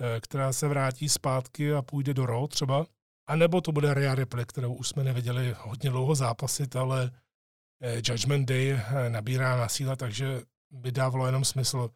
[0.00, 2.86] Eh, která se vrátí zpátky a půjde do Raw třeba.
[3.26, 7.10] A nebo to bude Rhea Ripley, kterou už jsme neviděli hodně dlouho zápasit, ale
[7.80, 11.90] Judgment Day eh, nabírá na síla, takže by dávalo jenom smysl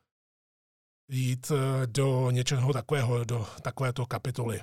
[1.08, 1.52] jít
[1.86, 4.60] do něčeho takového, do takovéto kapitoly.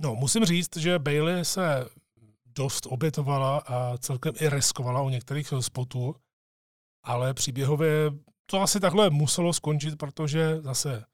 [0.00, 1.86] No, musím říct, že Bailey se
[2.44, 6.16] dost obětovala a celkem i riskovala u některých spotů,
[7.04, 8.10] ale příběhově
[8.46, 11.04] to asi takhle muselo skončit, protože zase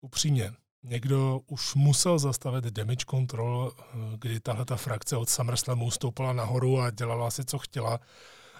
[0.00, 3.84] upřímně, někdo už musel zastavit damage control, eh,
[4.18, 8.00] kdy tahle ta frakce od SummerSlamu stoupala nahoru a dělala si, co chtěla.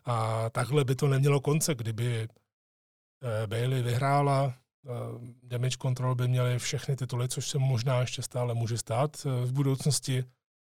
[0.04, 2.28] A takhle by to nemělo konce, kdyby
[3.22, 4.90] eh, Bailey vyhrála, eh,
[5.42, 10.24] damage control by měli všechny tituly, což se možná ještě stále může stát v budoucnosti,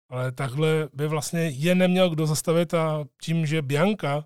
[0.10, 4.26] ale takhle by vlastně je neměl kdo zastavit a tím, že Bianca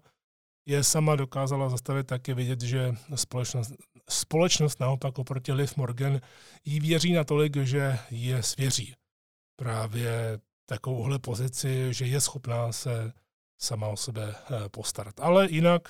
[0.66, 3.74] je sama dokázala zastavit, tak je vidět, že společnost
[4.10, 6.22] společnost naopak oproti Liv Morgan
[6.66, 8.96] jí věří natolik, že je svěří.
[9.56, 13.14] Právě takovouhle pozici, že je schopná se
[13.58, 15.20] sama o sebe eh, postarat.
[15.20, 15.90] Ale jinak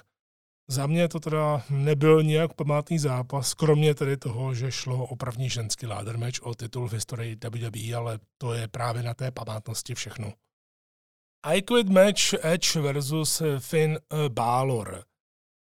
[0.70, 5.50] za mě to teda nebyl nějak památný zápas, kromě tedy toho, že šlo o první
[5.50, 9.96] ženský ladder match o titul v historii WWE, ale to je právě na té památnosti
[9.96, 10.34] všechno.
[11.44, 13.98] I Quit match Edge versus Finn
[14.30, 15.04] Balor.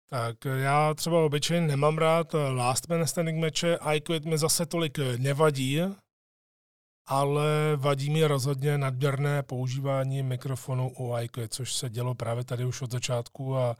[0.09, 4.97] Tak já třeba obyčejně nemám rád last man standing meče, I quit mi zase tolik
[5.17, 5.79] nevadí,
[7.05, 12.81] ale vadí mi rozhodně nadměrné používání mikrofonu u iQuit, což se dělo právě tady už
[12.81, 13.75] od začátku a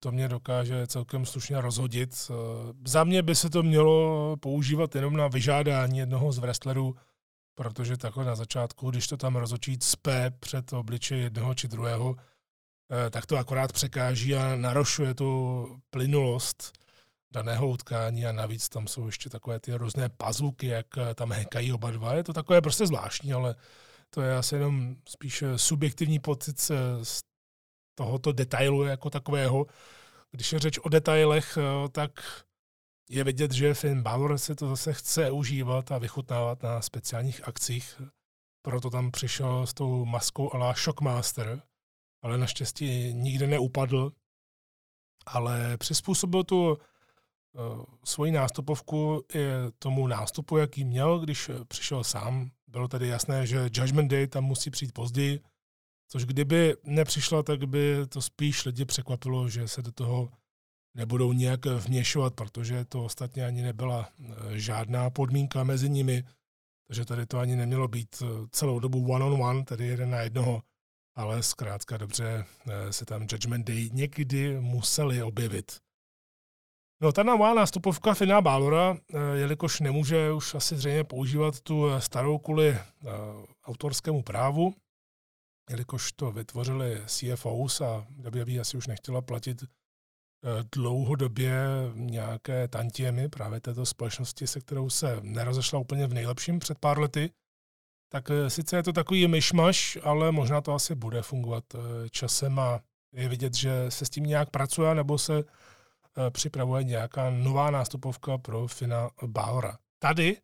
[0.00, 2.30] to mě dokáže celkem slušně rozhodit.
[2.86, 6.96] Za mě by se to mělo používat jenom na vyžádání jednoho z wrestlerů,
[7.54, 12.16] protože takhle na začátku, když to tam rozhodčí cpe před obličej jednoho či druhého,
[12.92, 16.72] Eh, tak to akorát překáží a narošuje tu plynulost
[17.32, 21.72] daného utkání a navíc tam jsou ještě takové ty různé pazuky, jak eh, tam hekají
[21.72, 22.14] oba dva.
[22.14, 23.54] Je to takové prostě zvláštní, ale
[24.10, 26.60] to je asi jenom spíše subjektivní pocit
[27.02, 27.22] z
[27.94, 29.66] tohoto detailu jako takového.
[30.30, 32.10] Když je řeč o detailech, eh, tak
[33.10, 38.02] je vidět, že Finn Balor se to zase chce užívat a vychutnávat na speciálních akcích.
[38.62, 41.62] Proto tam přišel s tou maskou ala Shockmaster,
[42.22, 44.12] ale naštěstí nikde neupadl,
[45.26, 46.78] ale přizpůsobil tu
[48.04, 49.38] svoji nástupovku i
[49.78, 52.50] tomu nástupu, jaký měl, když přišel sám.
[52.68, 55.40] Bylo tedy jasné, že Judgment Day tam musí přijít později,
[56.08, 60.30] což kdyby nepřišla, tak by to spíš lidi překvapilo, že se do toho
[60.94, 66.24] nebudou nějak vměšovat, protože to ostatně ani nebyla eh, žádná podmínka mezi nimi,
[66.86, 70.20] takže tady to ani nemělo být eh, celou dobu one on one, tedy jeden na
[70.20, 70.62] jednoho,
[71.14, 75.78] ale zkrátka dobře eh, se tam Judgment Day někdy museli objevit.
[77.02, 78.96] No ta nová nástupovka Fina Balora,
[79.34, 82.78] jelikož nemůže už asi zřejmě používat tu starou kvůli
[83.64, 84.74] autorskému právu,
[85.70, 89.62] jelikož to vytvořili CFOs a WWE asi už nechtěla platit
[90.44, 91.54] Eh, dlouhodobě
[91.94, 97.30] nějaké tantiemy právě této společnosti, se kterou se nerozešla úplně v nejlepším před pár lety,
[98.12, 102.58] tak eh, sice je to takový myšmaš, ale možná to asi bude fungovat eh, časem
[102.58, 102.80] a
[103.12, 105.44] je vidět, že se s tím nějak pracuje, nebo se
[106.30, 109.78] připravuje nějaká nová nástupovka pro Fina Balora.
[109.98, 110.36] Tady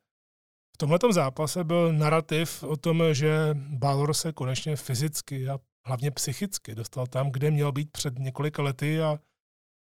[0.74, 6.74] v tomto zápase byl narrativ o tom, že Balor se konečně fyzicky a hlavně psychicky
[6.74, 9.18] dostal tam, kde měl být před několika lety a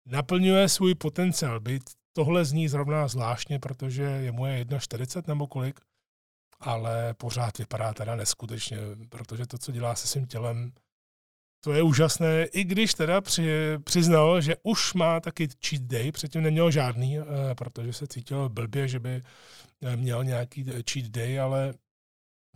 [0.06, 1.60] naplňuje svůj potenciál.
[1.60, 5.80] Být tohle zní zrovna zvláštně, protože je mu je 1,40 nebo kolik,
[6.60, 8.78] ale pořád vypadá teda neskutečně,
[9.10, 10.72] protože to, co dělá se svým tělem,
[11.64, 13.50] to je úžasné, i když teda při,
[13.84, 17.24] přiznal, že už má taky cheat day, předtím neměl žádný, eh,
[17.56, 19.22] protože se cítil blbě, že by
[19.82, 21.74] eh, měl nějaký cheat day, ale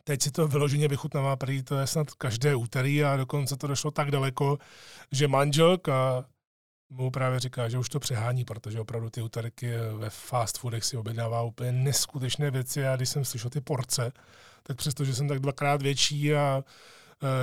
[0.03, 3.91] teď si to vyloženě vychutnává, prý to je snad každé úterý a dokonce to došlo
[3.91, 4.57] tak daleko,
[5.11, 6.25] že manželka
[6.89, 10.97] mu právě říká, že už to přehání, protože opravdu ty úterky ve fast foodech si
[10.97, 14.11] objednává úplně neskutečné věci a když jsem slyšel ty porce,
[14.63, 16.63] tak přesto, že jsem tak dvakrát větší a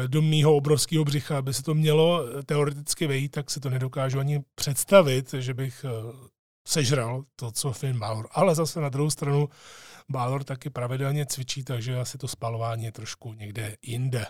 [0.07, 4.45] do mýho obrovského břicha, aby se to mělo teoreticky vejít, tak si to nedokážu ani
[4.55, 5.89] představit, že bych e,
[6.69, 8.29] sežral to, co Finn Balor.
[8.31, 9.49] Ale zase na druhou stranu
[10.09, 14.27] Balor taky pravidelně cvičí, takže asi to spalování je trošku někde jinde.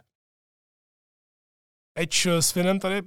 [1.99, 3.03] Edge s Finnem tady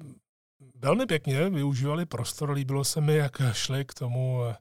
[0.76, 2.52] velmi pěkně využívali prostor.
[2.52, 4.58] Líbilo se mi, jak šli k tomu, eh,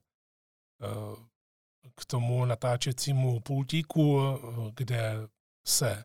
[1.95, 4.21] k tomu natáčecímu pultíku,
[4.75, 5.29] kde
[5.67, 6.05] se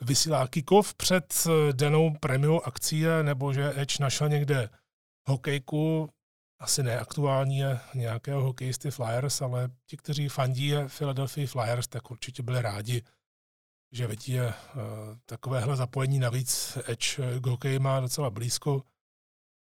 [0.00, 4.68] vysílá kikov před danou premiou akcí, nebo že Edge našel někde
[5.28, 6.08] hokejku,
[6.58, 7.62] asi neaktuální
[7.94, 13.02] nějakého hokejisty Flyers, ale ti, kteří fandí Philadelphia Flyers, tak určitě byli rádi,
[13.92, 14.50] že vidí uh,
[15.26, 16.18] takovéhle zapojení.
[16.18, 18.82] Navíc Edge k hokeji má docela blízko.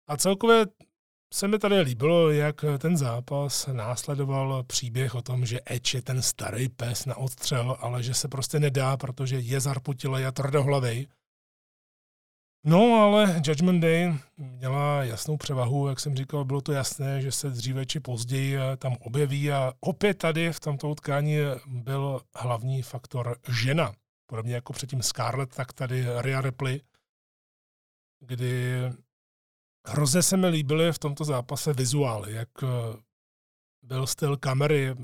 [0.09, 0.67] A celkově
[1.35, 6.23] se mi tady líbilo, jak ten zápas následoval příběh o tom, že Edge je ten
[6.23, 11.07] starý pes na odstřel, ale že se prostě nedá, protože je zarputilej a tvrdohlavej.
[12.69, 17.51] No, ale Judgment Day měla jasnou převahu, jak jsem říkal, bylo to jasné, že se
[17.51, 23.95] dříve či později tam objeví a opět tady v tomto utkání byl hlavní faktor žena.
[24.27, 26.81] Podobně jako předtím Scarlett, tak tady Rhea Ripley,
[28.21, 28.75] kdy
[29.89, 32.67] Hrozně se mi líbily v tomto zápase vizuály, jak eh,
[33.83, 34.95] byl styl kamery,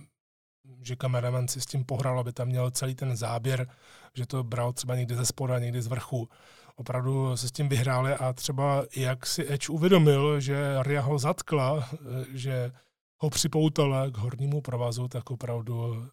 [0.82, 3.68] že kameraman si s tím pohrál, aby tam měl celý ten záběr,
[4.14, 6.28] že to bral třeba někdy ze spoda, někdy z vrchu.
[6.76, 11.88] Opravdu se s tím vyhráli a třeba jak si Edge uvědomil, že Ria ho zatkla,
[11.92, 12.72] eh, že
[13.18, 16.06] ho připoutala k hornímu provazu, tak opravdu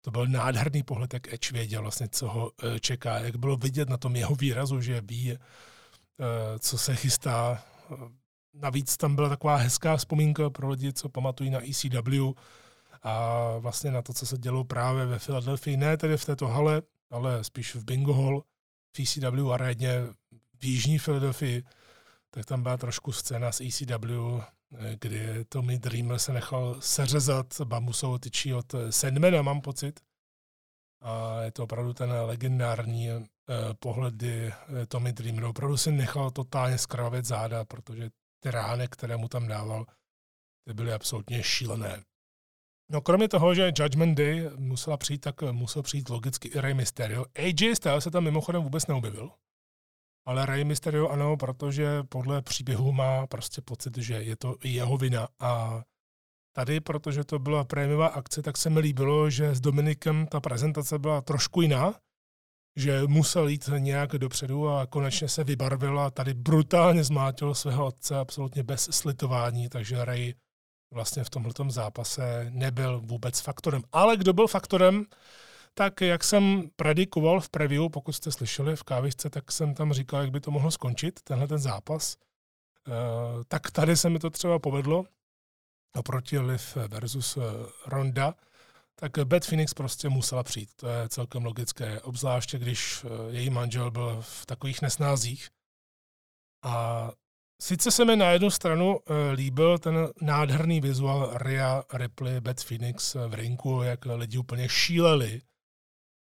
[0.00, 3.88] to byl nádherný pohled, jak Edge věděl vlastně, co ho eh, čeká, jak bylo vidět
[3.88, 5.38] na tom jeho výrazu, že ví,
[6.58, 7.62] co se chystá
[8.54, 12.32] Navíc tam byla taková hezká vzpomínka pro lidi, co pamatují na ECW
[13.02, 15.76] a vlastně na to, co se dělo právě ve Filadelfii.
[15.76, 18.44] Ne tedy v této hale, ale spíš v Bingo Hall,
[18.96, 20.02] v ECW aréně
[20.58, 21.64] v jižní Filadelfii,
[22.30, 24.40] tak tam byla trošku scéna z ECW,
[25.00, 30.00] kdy Tommy Dreamer se nechal seřezat bambusovou tyčí od Sandmana, mám pocit.
[31.00, 33.24] A je to opravdu ten legendární eh,
[33.78, 38.10] pohled, kdy eh, Tommy Dreamer opravdu si nechal totálně skravět záda, protože
[38.42, 39.86] ty rány, které mu tam dával,
[40.66, 42.02] ty byly absolutně šílené.
[42.92, 47.24] No kromě toho, že Judgment Day musela přijít, tak musel přijít logicky i Rey Mysterio.
[47.34, 49.30] AJ Styles se tam mimochodem vůbec neobjevil.
[50.26, 55.28] Ale Rey Mysterio ano, protože podle příběhu má prostě pocit, že je to jeho vina
[55.40, 55.82] a
[56.56, 60.98] Tady, protože to byla prémiová akce, tak se mi líbilo, že s Dominikem ta prezentace
[60.98, 61.94] byla trošku jiná,
[62.76, 68.18] že musel jít nějak dopředu a konečně se vybarvil a tady brutálně zmátil svého otce
[68.18, 70.34] absolutně bez slitování, takže Ray
[70.90, 73.82] vlastně v tomhle zápase nebyl vůbec faktorem.
[73.92, 75.04] Ale kdo byl faktorem,
[75.74, 80.20] tak jak jsem predikoval v preview, pokud jste slyšeli v kávičce, tak jsem tam říkal,
[80.20, 82.16] jak by to mohlo skončit, tenhle ten zápas.
[82.88, 82.94] Uh,
[83.48, 85.04] tak tady se mi to třeba povedlo,
[85.96, 87.38] oproti Liv versus
[87.86, 88.34] Ronda,
[88.98, 90.70] tak Beth Phoenix prostě musela přijít.
[90.76, 95.48] To je celkem logické, obzvláště když eh, její manžel byl v takových nesnázích.
[96.64, 97.10] A
[97.62, 103.14] sice se mi na jednu stranu eh, líbil ten nádherný vizuál Ria Ripley, Beth Phoenix
[103.14, 105.40] v rinku, jak lidi úplně šíleli,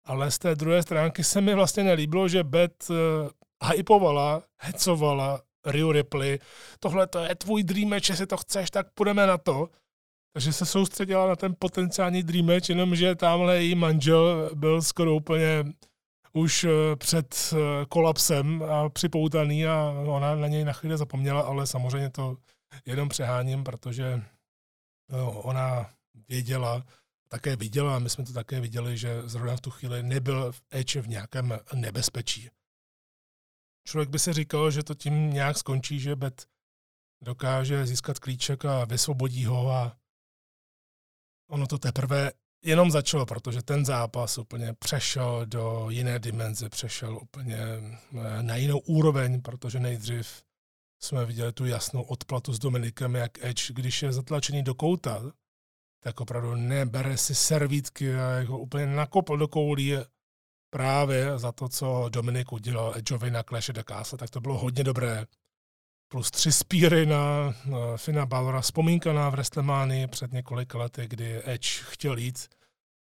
[0.04, 5.92] ale z té druhé stránky se mi vlastně nelíbilo, že Beth eh, hypovala, hecovala Rio
[5.92, 6.38] Ripley,
[6.80, 9.68] tohle to je tvůj dream match, jestli to chceš, tak půjdeme na to.
[10.36, 15.64] Takže se soustředila na ten potenciální dream match, jenomže tamhle její manžel byl skoro úplně
[16.32, 21.66] už eh, před eh, kolapsem a připoutaný a ona na něj na chvíli zapomněla, ale
[21.66, 22.36] samozřejmě to
[22.86, 24.22] jenom přeháním, protože
[25.08, 25.90] no, ona
[26.28, 26.84] věděla,
[27.28, 30.62] také viděla, a my jsme to také viděli, že zrovna v tu chvíli nebyl v
[30.70, 32.50] Edge v nějakém nebezpečí.
[33.86, 36.46] Člověk by si říkal, že to tím nějak skončí, že Bet
[37.22, 39.96] dokáže získat klíček a vysvobodí ho a
[41.48, 42.32] ono to teprve
[42.64, 48.78] jenom začalo, protože ten zápas úplně přešel do jiné dimenze, přešel úplně eh, na jinou
[48.78, 50.42] úroveň, protože nejdřív
[51.02, 55.22] jsme viděli tu jasnou odplatu s Dominikem, jak Edge, když je zatlačený do kouta,
[56.02, 59.92] tak opravdu nebere si servítky a jako úplně nakopl do koulí.
[60.70, 65.26] Právě za to, co Dominik udělal Edgeovi na Clash Castle, tak to bylo hodně dobré
[66.14, 68.60] plus tři spíry na, na Fina Balora.
[68.60, 72.48] Vzpomínka na Wrestlemánii před několika lety, kdy Edge chtěl jít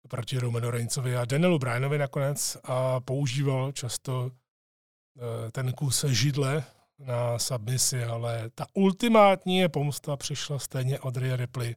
[0.09, 6.65] proti Romanu Reignsovi a Danielu Bryanovi nakonec a používal často eh, ten kus židle
[6.99, 11.77] na submisi, ale ta ultimátní pomsta přišla stejně od Rhea Ripley,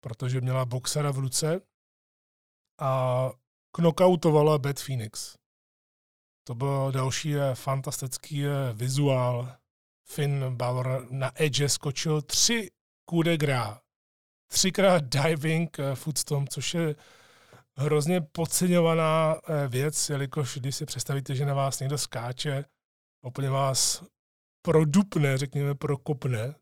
[0.00, 1.60] protože měla boxera v ruce
[2.80, 3.30] a
[3.72, 5.36] knockoutovala Beth Phoenix.
[6.46, 9.56] To byl další eh, fantastický eh, vizuál
[10.14, 12.70] Finn Balor na Edge skočil tři
[13.04, 13.80] kude grá.
[14.52, 16.94] Třikrát diving uh, footstomp, což je
[17.76, 22.64] hrozně podceňovaná uh, věc, jelikož když si představíte, že na vás někdo skáče,
[23.26, 24.04] úplně vás
[24.62, 26.54] produpne, řekněme prokopne,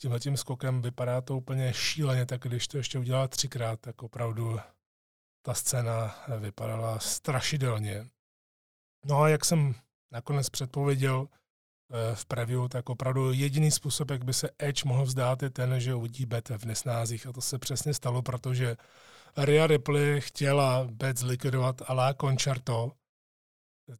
[0.00, 4.58] tímhle tím skokem vypadá to úplně šíleně, tak když to ještě udělá třikrát, tak opravdu
[5.42, 8.06] ta scéna vypadala strašidelně.
[9.04, 9.74] No a jak jsem
[10.12, 11.43] nakonec předpověděl, Eh,
[12.14, 15.94] v preview, tak opravdu jediný způsob, jak by se Edge mohl vzdát, je ten, že
[15.94, 17.26] uvidí Bet v nesnázích.
[17.26, 18.76] A to se přesně stalo, protože
[19.36, 22.92] Rhea Ripley chtěla Bet zlikvidovat a la Concerto,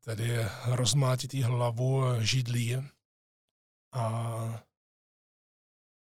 [0.05, 2.77] tedy rozmátit jí hlavu židlí.
[3.93, 4.65] A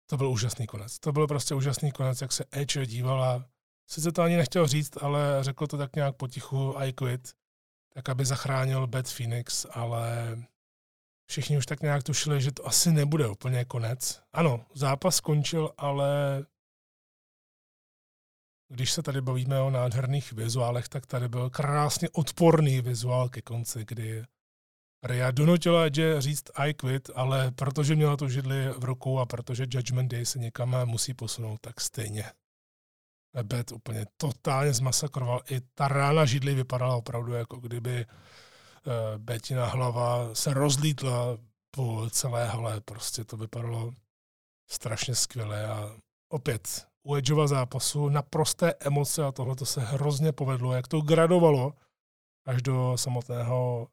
[0.06, 0.98] to byl úžasný konec.
[0.98, 3.44] To byl prostě úžasný konec, jak se Edge dívala.
[3.90, 7.34] Sice to ani nechtěl říct, ale řekl to tak nějak potichu, I quit,
[7.94, 10.36] tak aby zachránil Beth Phoenix, ale
[11.26, 14.22] všichni už tak nějak tušili, že to asi nebude úplně konec.
[14.32, 16.44] Ano, zápas skončil, ale
[18.68, 23.84] když se tady bavíme o nádherných vizuálech, tak tady byl krásně odporný vizuál ke konci,
[23.88, 24.24] kdy
[25.02, 29.64] Ria donutila Edge říct I quit, ale protože měla tu židli v rukou a protože
[29.70, 32.24] Judgment Day se někam musí posunout, tak stejně.
[33.42, 35.42] Bet úplně totálně zmasakroval.
[35.50, 38.06] I ta rána židli vypadala opravdu jako kdyby
[39.18, 41.38] Betina hlava se rozlítla
[41.70, 42.80] po celé hale.
[42.80, 43.92] Prostě to vypadalo
[44.70, 45.96] strašně skvěle a
[46.28, 51.74] opět u Edgeova zápasu naprosté emoce a tohle to se hrozně povedlo, jak to gradovalo
[52.46, 53.88] až do samotného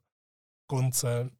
[0.66, 1.30] konce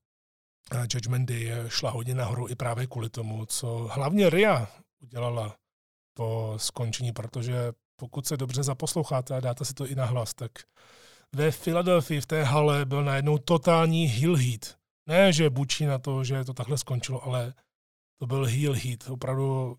[0.95, 4.69] Judgment Day šla hodně nahoru i právě kvůli tomu, co hlavně Ria
[5.03, 5.57] udělala
[6.17, 10.53] po skončení, protože pokud se dobře zaposloucháte a dáte si to i na hlas, tak
[11.35, 14.79] ve Filadelfii v té hale byl najednou totální heel heat.
[15.07, 17.55] Ne, že bučí na to, že to takhle skončilo, ale
[18.19, 19.11] to byl heel heat.
[19.11, 19.79] Opravdu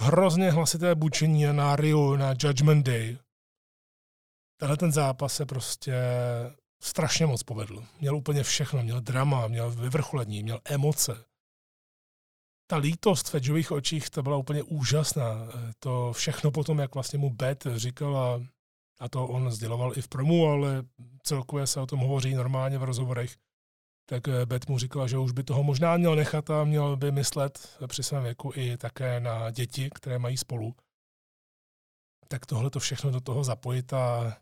[0.00, 3.18] hrozně hlasité bučení na Rio, na Judgment Day.
[4.60, 5.94] Tenhle ten zápas se prostě
[6.82, 7.84] strašně moc povedl.
[8.00, 8.82] Měl úplně všechno.
[8.82, 11.24] Měl drama, měl vyvrcholení, měl emoce.
[12.66, 15.48] Ta lítost v Edgeových očích, to byla úplně úžasná.
[15.78, 18.40] To všechno potom, jak vlastně mu Bet říkala,
[19.02, 20.82] a to on sděloval i v promu, ale
[21.22, 23.36] celkově se o tom hovoří normálně v rozhovorech,
[24.06, 27.12] tak eh, Bet mu říkala, že už by toho možná měl nechat a měl by
[27.12, 30.74] myslet při svém věku i také na děti, které mají spolu.
[32.28, 34.36] Tak tohle to všechno do toho zapojit a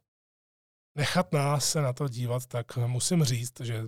[0.94, 3.84] nechat nás se na to dívat, tak musím říct, že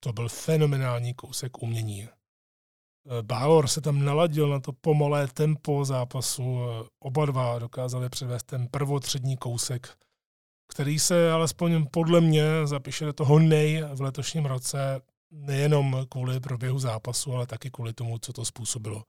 [0.00, 2.08] to byl fenomenální kousek umění.
[3.22, 6.58] Bálor se tam naladil na to pomalé tempo zápasu.
[7.00, 9.98] Oba dva dokázali předvést ten prvotřední kousek,
[10.72, 15.00] který se alespoň podle mě zapíše do toho nej v letošním roce,
[15.30, 19.04] nejenom kvůli proběhu zápasu, ale taky kvůli tomu, co to způsobilo.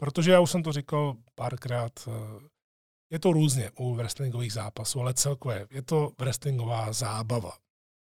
[0.00, 2.10] Protože já už jsem to říkal párkrát, eh,
[3.12, 7.52] je to různě u wrestlingových zápasů, ale celkově je to wrestlingová zábava.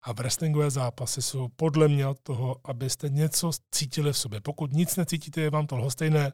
[0.07, 4.41] A wrestlingové zápasy jsou podle mě od toho, abyste něco cítili v sobě.
[4.41, 6.33] Pokud nic necítíte, je vám to lhostejné,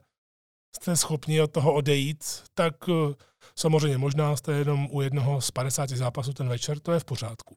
[0.77, 3.15] jste schopni od toho odejít, tak eh,
[3.57, 7.57] samozřejmě možná jste jenom u jednoho z 50 zápasů ten večer, to je v pořádku.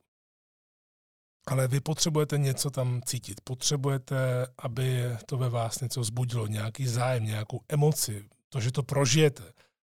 [1.47, 3.41] Ale vy potřebujete něco tam cítit.
[3.43, 9.53] Potřebujete, aby to ve vás něco zbudilo, nějaký zájem, nějakou emoci, to, že to prožijete.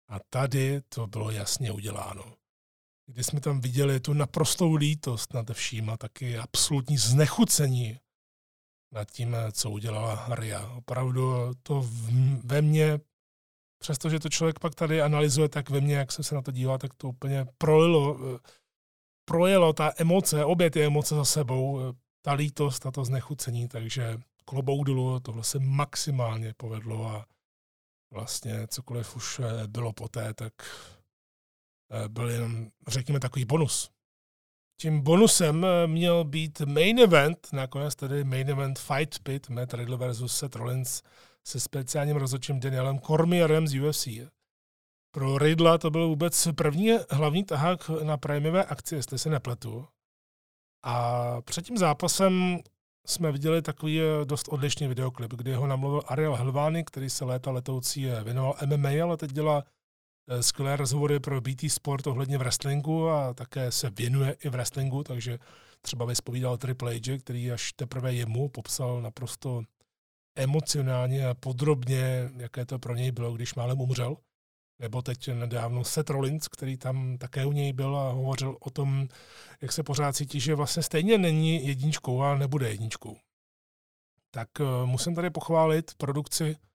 [0.08, 2.37] A tady to bylo jasně uděláno.
[3.10, 7.98] Kdy jsme tam viděli tu naprostou lítost nad vším a taky absolutní znechucení
[8.92, 10.66] nad tím, co udělala Ria.
[10.66, 11.88] Opravdu to
[12.44, 13.00] ve mně,
[13.78, 16.78] přestože to člověk pak tady analyzuje, tak ve mně, jak jsem se na to díval,
[16.78, 18.18] tak to úplně prolilo,
[19.24, 21.80] projelo ta emoce, obě ty emoce za sebou,
[22.22, 27.26] ta lítost a to znechucení, takže klobouk dolů, tohle se maximálně povedlo a
[28.12, 30.52] vlastně cokoliv už bylo poté, tak
[32.08, 33.90] byl jenom, řekněme, takový bonus.
[34.80, 39.96] Tím bonusem eh, měl být main event, nakonec tedy main event Fight Pit, Matt Riddle
[39.96, 41.02] versus Seth Rollins
[41.46, 44.08] se speciálním rozhodčím Danielem Cormierem z UFC.
[45.14, 49.86] Pro Riddla to byl vůbec první hlavní tahák na prémiové akci, jestli se nepletu.
[50.84, 52.58] A před tím zápasem
[53.06, 57.50] jsme viděli takový eh, dost odlišný videoklip, kdy ho namluvil Ariel Helvány, který se léta
[57.50, 59.77] letoucí eh, věnoval MMA, ale teď dělá eh,
[60.40, 65.38] skvělé rozhovory pro BT Sport ohledně wrestlingu a také se věnuje i wrestlingu, takže
[65.82, 69.62] třeba vyspovídal Triple H, který až teprve jemu popsal naprosto
[70.36, 74.16] emocionálně a podrobně, jaké to pro něj bylo, když málem umřel
[74.78, 79.08] nebo teď nedávno Seth Rollins, který tam také u něj byl a hovořil o tom,
[79.60, 83.16] jak se pořád cítí, že vlastně stejně není jedničkou a nebude jedničkou.
[84.30, 86.68] Tak eh, musím tady pochválit produkci eh,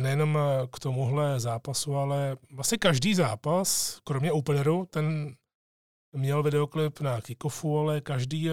[0.00, 5.36] nejenom eh, k tomuhle zápasu, ale vlastně každý zápas, kromě openeru, ten
[6.12, 8.48] měl videoklip na kickoffu, ale každý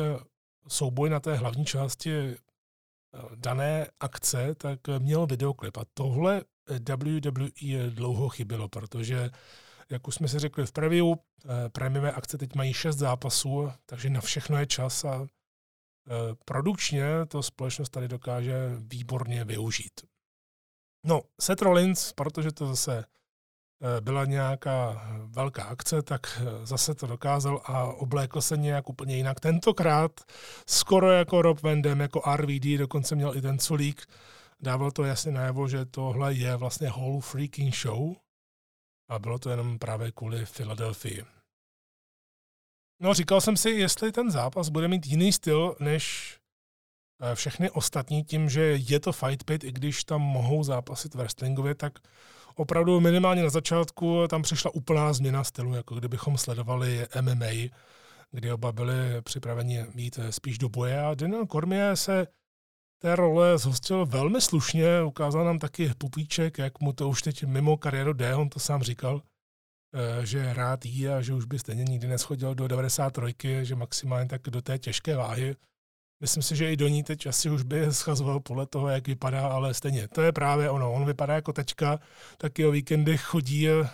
[0.68, 2.36] souboj na té hlavní části
[3.36, 5.78] dané akce, tak měl videoklip.
[5.78, 6.44] A tohle
[6.90, 9.30] WWE dlouho chybělo, protože,
[9.90, 14.10] jak už jsme si řekli v preview, eh, prémiové akce teď mají šest zápasů, takže
[14.10, 20.02] na všechno je čas a eh, produkčně to společnost tady dokáže výborně využít.
[21.06, 27.62] No, Seth Rollins, protože to zase eh, byla nějaká velká akce, tak zase to dokázal
[27.66, 29.40] a oblékl se nějak úplně jinak.
[29.40, 30.12] Tentokrát
[30.68, 34.06] skoro jako Rob Vendem, jako RVD, dokonce měl i ten culík,
[34.60, 38.16] dával to jasně najevo, že tohle je vlastně whole freaking show
[39.10, 41.26] a bylo to jenom právě kvůli Philadelphia.
[43.02, 46.45] No, říkal jsem si, jestli ten zápas bude mít jiný styl než eh,
[47.34, 52.00] všechny ostatní tím, že je to fight pit, i když tam mohou zápasit wrestlingově, tak
[52.56, 57.70] opravdu minimálně na začátku tam přišla úplná změna stylu, jako kdybychom sledovali MMA,
[58.32, 62.28] kdy oba byli připraveni mít eh, spíš do boje a Daniel Cormier se
[63.02, 67.78] té role zhostil velmi slušně, ukázal nám taky pupíček, jak mu to už teď mimo
[67.78, 69.22] kariéru jde, on to sám říkal,
[69.94, 74.30] eh, že rád jí a že už by stejně nikdy neschodil do 93, že maximálně
[74.30, 75.56] tak do té těžké váhy.
[76.22, 79.48] Myslím si, že i do ní teď asi už by schazoval podle toho, jak vypadá,
[79.48, 80.08] ale stejně.
[80.08, 80.94] To je právě ono.
[80.94, 82.00] On vypadá jako tečka,
[82.38, 83.88] taky o víkendy chodí uh,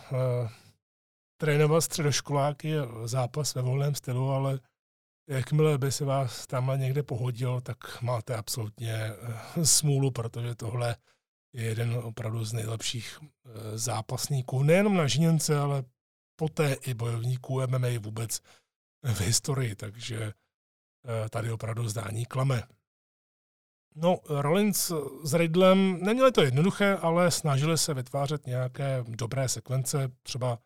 [1.38, 2.74] trénovat středoškoláky,
[3.06, 4.60] zápas ve volném stylu, ale
[5.32, 10.96] Jakmile by se vás tam někde pohodil, tak máte absolutně eh, smůlu, protože tohle
[11.54, 15.84] je jeden opravdu z nejlepších eh, zápasníků, nejenom na žíněnce, ale
[16.36, 18.42] poté i bojovníků MMA vůbec
[19.04, 20.34] v historii, takže eh,
[21.30, 22.64] tady opravdu zdání klame.
[23.96, 24.92] No, Rollins
[25.24, 30.58] s Riddlem neměli to jednoduché, ale snažili se vytvářet nějaké dobré sekvence, třeba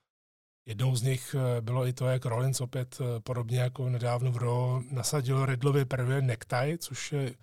[0.68, 4.38] Jednou z nich eh, bylo i to, jak Rollins opět eh, podobně jako nedávno v
[4.38, 7.36] Raw nasadil Riddlovi prvě necktie, což je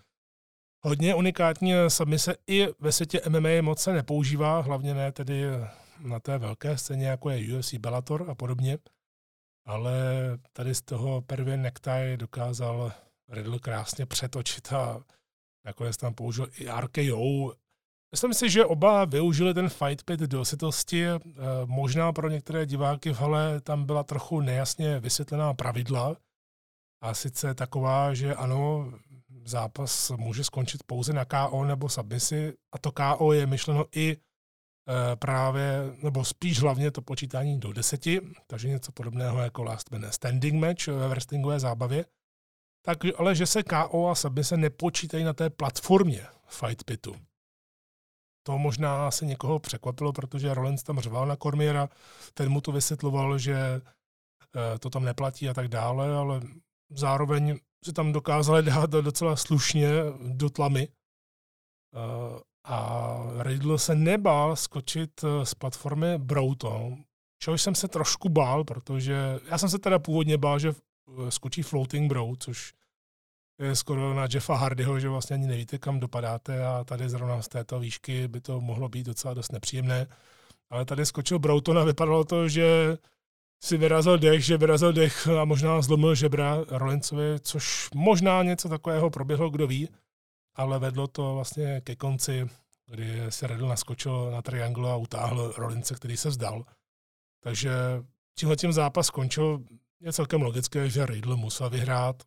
[0.80, 5.45] hodně unikátní submise i ve světě MMA moc se nepoužívá, hlavně ne tedy
[6.01, 8.78] na té velké scéně, jako je UFC Bellator a podobně.
[9.64, 9.92] Ale
[10.52, 12.92] tady z toho prvě necktie dokázal
[13.28, 15.04] Riddle krásně přetočit a
[15.64, 17.52] nakonec tam použil i RKO,
[18.12, 21.06] Myslím si, že oba využili ten fight pit do sitosti.
[21.06, 21.18] Eh,
[21.64, 26.16] možná pro některé diváky v hale tam byla trochu nejasně vysvětlená pravidla.
[27.02, 28.92] A sice taková, že ano,
[29.44, 34.16] zápas může skončit pouze na KO nebo submisi a to KO je myšleno i
[35.14, 40.55] právě, nebo spíš hlavně to počítání do deseti, takže něco podobného jako last minute standing
[40.55, 42.05] match ve wrestlingové zábavě.
[42.85, 47.16] Tak, ale že se KO a submise nepočítají na té platformě Fight Pitu.
[48.43, 51.89] To možná se někoho překvapilo, protože Rollins tam řval na Kormiera,
[52.35, 56.41] ten mu to vysvětloval, že eh, to tam neplatí a tak dále, ale
[56.91, 59.89] zároveň se tam dokázali dát docela slušně
[60.22, 60.89] do tlamy.
[62.64, 66.96] Eh, a Riddle se nebál skočit eh, z platformy Broughton,
[67.38, 70.72] čehož jsem se trošku bál, protože já jsem se teda původně bál, že
[71.28, 72.72] skočí Floating Bro, což
[73.58, 77.48] je skoro na Jeffa Hardyho, že vlastně ani nevíte, kam dopadáte a tady zrovna z
[77.48, 80.06] této výšky by to mohlo být docela dost nepříjemné.
[80.70, 82.98] Ale tady skočil Broughton a vypadalo to, že
[83.64, 89.10] si vyrazil dech, že vyrazil dech a možná zlomil žebra Rollinsovi, což možná něco takového
[89.10, 89.88] proběhlo, kdo ví,
[90.55, 92.48] ale vedlo to vlastně ke konci,
[92.86, 96.64] kdy se Riddle naskočil na triangle a utáhl Rollince, který se vzdal.
[97.40, 97.72] Takže
[98.38, 99.64] tímhle tím zápas skončil.
[100.00, 102.22] Je celkem logické, že Riddle musel vyhrát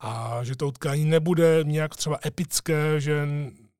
[0.00, 3.28] a že to utkání nebude nějak třeba epické, že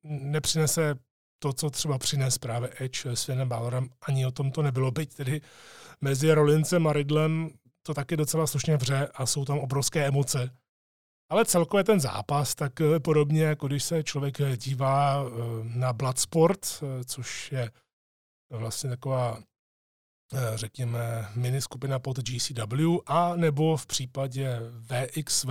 [0.03, 0.95] nepřinese
[1.39, 5.15] to, co třeba přines právě Edge s Finem Balorem, ani o tom to nebylo, byť
[5.15, 5.41] tedy
[6.01, 7.49] mezi Rollincem a Riddlem
[7.83, 10.49] to taky docela slušně vře a jsou tam obrovské emoce.
[11.29, 15.29] Ale celkově ten zápas, tak eh, podobně jako když se člověk dívá eh,
[15.63, 17.71] na Bloodsport, eh, což je
[18.49, 19.43] vlastně taková,
[20.55, 25.49] řekněme, mini skupina pod GCW, a nebo v případě VXV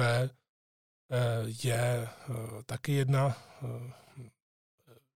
[1.65, 2.09] je
[2.67, 3.37] taky jedna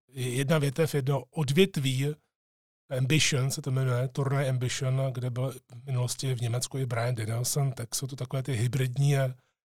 [0.08, 2.14] jedna větev, jedno odvětví
[2.98, 7.72] Ambition se to jmenuje, turnaj Ambition, kde byl v minulosti v Německu i Brian Danielson,
[7.72, 9.14] tak jsou to takové ty hybridní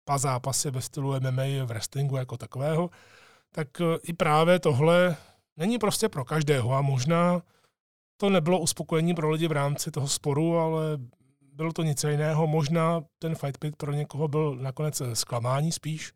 [0.06, 2.90] pa zápasy ve stylu MMA v wrestlingu jako takového,
[3.52, 5.18] tak e, i právě tohle
[5.58, 7.42] není prostě pro každého a možná
[8.18, 10.98] to nebylo uspokojení pro lidi v rámci toho sporu, ale
[11.54, 12.48] bylo to něco jiného.
[12.48, 16.14] Možná ten fight pit pro někoho byl nakonec zklamání spíš,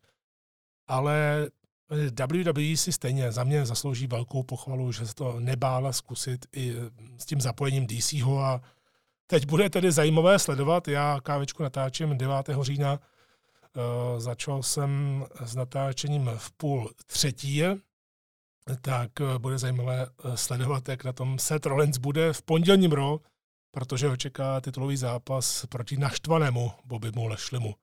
[0.86, 1.46] ale
[1.90, 6.74] WWE si stejně za mě zaslouží velkou pochvalu, že se to nebála zkusit i
[7.18, 8.60] s tím zapojením DCho a
[9.26, 10.88] teď bude tedy zajímavé sledovat.
[10.88, 12.50] Já kávečku natáčím 9.
[12.60, 12.98] října,
[14.18, 17.62] začal jsem s natáčením v půl třetí,
[18.80, 23.20] tak uh, bude zajímavé uh, sledovat, jak na tom Seth Rollins bude v pondělním ro,
[23.70, 27.74] protože ho čeká titulový zápas proti naštvanému Bobbymu Lešlimu.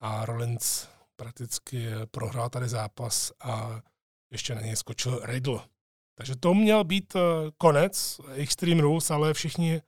[0.00, 3.80] A Rollins prakticky prohrál tady zápas a
[4.32, 5.60] ještě na něj skočil Riddle.
[6.14, 7.20] Takže to měl být eh,
[7.58, 9.82] konec Extreme Rules, ale všichni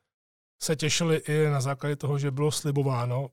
[0.62, 3.30] se těšili i na základě toho, že bylo slibováno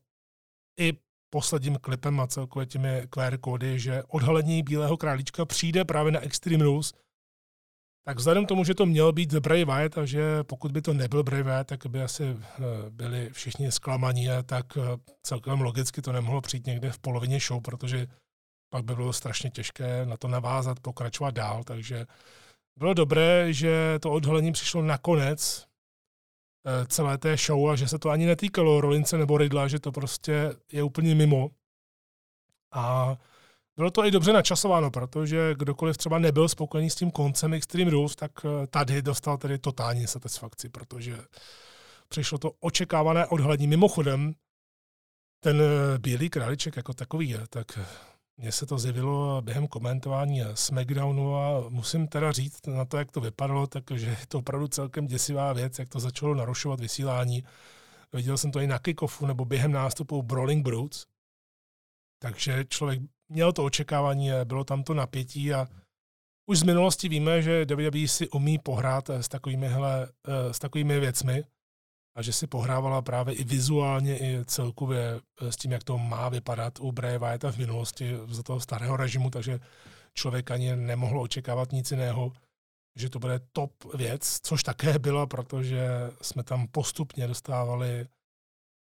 [0.80, 0.92] i
[1.32, 6.64] posledním klipem a celkově těmi QR kódy, že odhalení Bílého králíčka přijde právě na Extreme
[6.64, 6.92] Rules.
[8.04, 10.92] Tak vzhledem k tomu, že to měl být Bray Wyatt a že pokud by to
[10.92, 14.80] nebyl Bray Wyatt, tak by asi eh, byli všichni zklamaní a tak eh,
[15.22, 18.06] celkem logicky to nemohlo přijít někde v polovině show, protože
[18.72, 22.06] pak by bylo strašně těžké na to navázat, pokračovat dál, takže
[22.78, 25.66] bylo dobré, že to odhalení přišlo nakonec
[26.88, 30.56] celé té show a že se to ani netýkalo Rolince nebo Rydla, že to prostě
[30.72, 31.50] je úplně mimo.
[32.72, 33.16] A
[33.76, 38.16] bylo to i dobře načasováno, protože kdokoliv třeba nebyl spokojený s tím koncem Extreme Rules,
[38.16, 41.18] tak eh, tady dostal tedy totální satisfakci, protože
[42.08, 43.66] přišlo to očekávané odhlední.
[43.66, 44.34] Mimochodem,
[45.40, 47.78] ten eh, bílý králiček jako takový, eh, tak
[48.36, 53.20] mně se to zjevilo během komentování SmackDownu a musím teda říct na to, jak to
[53.20, 57.44] vypadalo, takže je to opravdu celkem děsivá věc, jak to začalo narušovat vysílání.
[58.12, 61.06] Viděl jsem to i na kickoffu nebo během nástupu Brawling Brutes,
[62.18, 65.68] takže člověk měl to očekávání, bylo tam to napětí a
[66.46, 70.08] už z minulosti víme, že WWE si umí pohrát s takovými, hele,
[70.50, 71.44] s takovými věcmi
[72.14, 76.80] a že si pohrávala právě i vizuálně, i celkově s tím, jak to má vypadat
[76.80, 79.60] u Bray Wyatta v minulosti za toho starého režimu, takže
[80.14, 82.32] člověk ani nemohl očekávat nic jiného,
[82.96, 85.88] že to bude top věc, což také bylo, protože
[86.22, 88.06] jsme tam postupně dostávali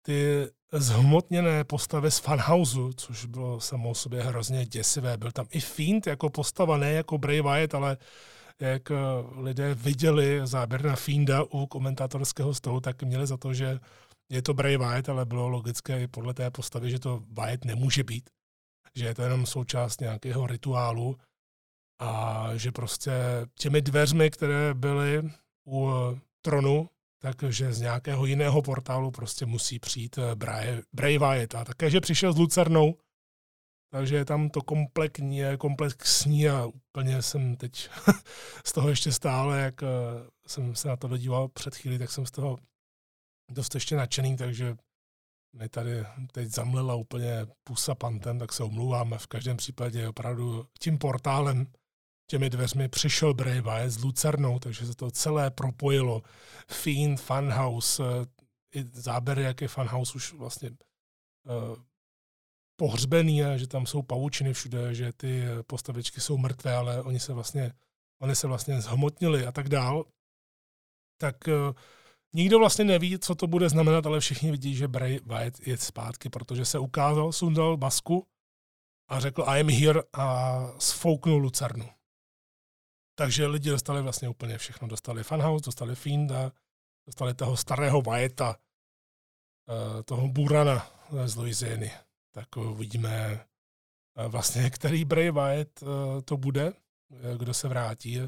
[0.06, 5.18] ty zhmotněné postavy z Funhouse, což bylo samo o sobě hrozně děsivé.
[5.18, 7.98] Byl tam i Fiend jako postava, ne jako Bray Wyatt, ale
[8.62, 8.96] jak eh,
[9.36, 13.80] lidé viděli záběr na Fienda u komentátorského stolu, tak měli za to, že
[14.30, 18.04] je to Bray Wyatt, ale bylo logické i podle té postavy, že to Wyatt nemůže
[18.04, 18.30] být,
[18.96, 21.18] že je to jenom součást nějakého rituálu
[22.00, 23.12] a že prostě
[23.60, 25.32] těmi dveřmi, které byly
[25.68, 25.92] u
[26.42, 26.90] tronu
[27.22, 31.56] takže z nějakého jiného portálu prostě musí přijít eh, Bray, Bray Wyatt.
[31.56, 32.96] A také, že přišel s Lucernou,
[33.92, 37.90] takže je tam to komplexní, komplexní a úplně jsem teď
[38.66, 39.82] z toho ještě stále, jak
[40.48, 42.58] jsem se na to dodíval před chvíli, tak jsem z toho
[43.52, 44.76] dost ještě nadšený, takže
[45.54, 49.18] mi tady teď zamlela úplně pusa pantem, tak se omlouváme.
[49.18, 51.68] V každém případě opravdu tím portálem,
[52.28, 56.22] těmi dveřmi přišel Wyatt s Lucernou, takže se to celé propojilo.
[56.72, 58.26] Fiend, Funhouse, eh,
[58.80, 60.70] i záběry, jak je Funhouse už vlastně
[62.82, 67.74] pohřbený, že tam jsou pavučiny všude, že ty postavičky jsou mrtvé, ale oni se vlastně,
[68.22, 70.06] oni se vlastně zhmotnili a tak dál.
[71.18, 71.74] Tak uh,
[72.34, 76.30] Nikdo vlastně neví, co to bude znamenat, ale všichni vidí, že Bray Wyatt je zpátky,
[76.30, 78.28] protože se ukázal, sundal basku
[79.10, 81.90] a řekl I am here a sfouknul Lucernu.
[83.16, 84.88] Takže lidi dostali vlastně úplně všechno.
[84.88, 86.52] Dostali Funhouse, dostali Fienda,
[87.06, 88.56] dostali toho starého Wyata,
[89.70, 90.88] eh, toho Burana
[91.26, 91.92] z Louisiany.
[92.32, 93.46] Tak uvidíme
[94.18, 96.74] eh, vlastně, který Bray Wyatt eh, to bude,
[97.38, 98.20] kdo se vrátí,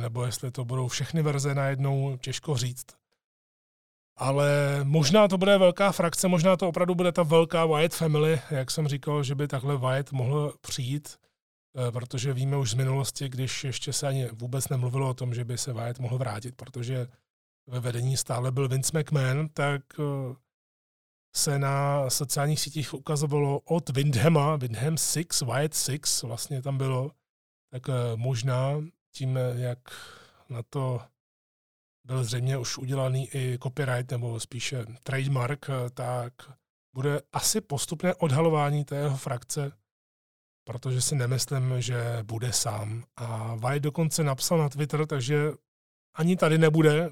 [0.00, 2.86] nebo jestli to budou všechny verze najednou, těžko říct.
[4.16, 8.70] Ale možná to bude velká frakce, možná to opravdu bude ta velká Wyatt family, jak
[8.70, 11.16] jsem říkal, že by takhle Wyatt mohl přijít,
[11.88, 15.44] eh, protože víme už z minulosti, když ještě se ani vůbec nemluvilo o tom, že
[15.44, 17.08] by se Wyatt mohl vrátit, protože
[17.66, 20.34] ve vedení stále byl Vince McMahon, tak eh,
[21.36, 27.10] se na sociálních sítích ukazovalo od Windhama, Windham 6, Wyatt 6 vlastně tam bylo,
[27.70, 28.82] tak eh, možná
[29.12, 29.78] tím, jak
[30.48, 31.00] na to
[32.04, 36.32] byl zřejmě už udělaný i copyright nebo spíše trademark, eh, tak
[36.94, 39.72] bude asi postupné odhalování té jeho frakce,
[40.64, 43.04] protože si nemyslím, že bude sám.
[43.16, 45.50] A White dokonce napsal na Twitter, takže
[46.14, 47.10] ani tady nebude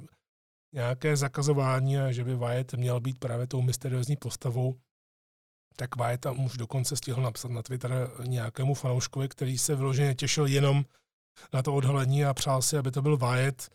[0.74, 4.74] nějaké zakazování, že by Wyatt měl být právě tou mysteriózní postavou,
[5.76, 10.46] tak Wyatt tam už dokonce stihl napsat na Twitter nějakému fanouškovi, který se vyloženě těšil
[10.46, 10.84] jenom
[11.52, 13.68] na to odhalení a přál si, aby to byl Wyatt,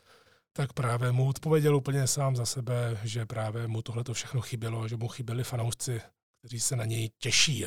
[0.53, 4.87] tak právě mu odpověděl úplně sám za sebe, že právě mu tohle to všechno chybělo,
[4.87, 6.01] že mu chyběli fanoušci,
[6.39, 7.65] kteří se na něj těší.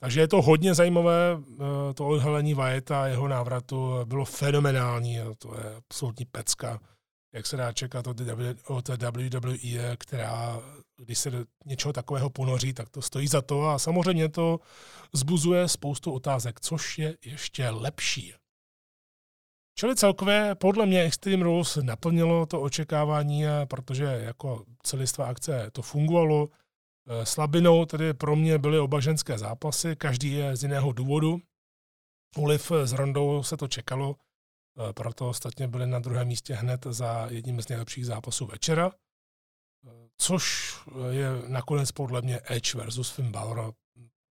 [0.00, 5.54] Takže je to hodně zajímavé, eh, to odhalení Vajeta a jeho návratu bylo fenomenální, to
[5.54, 6.80] je absolutní pecka,
[7.34, 8.20] jak se dá čekat od,
[8.68, 10.60] od WWE, která,
[10.96, 14.60] když se do něčeho takového ponoří, tak to stojí za to a samozřejmě to
[15.12, 18.34] zbuzuje spoustu otázek, což je ještě lepší.
[19.78, 26.48] Čili celkově podle mě Extreme Rules naplnilo to očekávání, protože jako celistvá akce to fungovalo.
[27.08, 31.40] Eh, slabinou tedy pro mě byly oba ženské zápasy, každý je z jiného důvodu.
[32.36, 34.16] U Liv s Rondou se to čekalo,
[34.92, 40.74] proto ostatně byli na druhém místě hned za jedním z nejlepších zápasů večera, eh, což
[41.10, 43.74] je nakonec podle mě Edge versus Finn Balor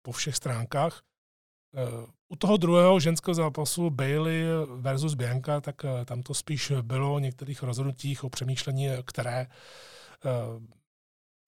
[0.02, 1.02] po všech stránkách.
[2.28, 4.44] U toho druhého ženského zápasu Bailey
[4.76, 9.48] versus Bianca, tak eh, tam to spíš bylo o některých rozhodnutích, o přemýšlení, které eh,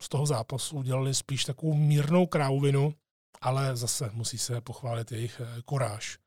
[0.02, 2.94] z toho zápasu udělali spíš takovou mírnou krávinu,
[3.40, 6.18] ale zase musí se pochválit jejich eh, kuráž.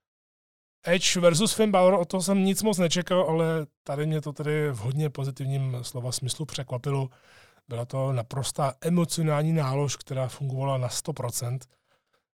[0.83, 3.45] Edge versus Finn Balor, o to jsem nic moc nečekal, ale
[3.83, 7.09] tady mě to tedy v hodně pozitivním slova smyslu překvapilo.
[7.67, 11.59] Byla to naprostá emocionální nálož, která fungovala na 100%.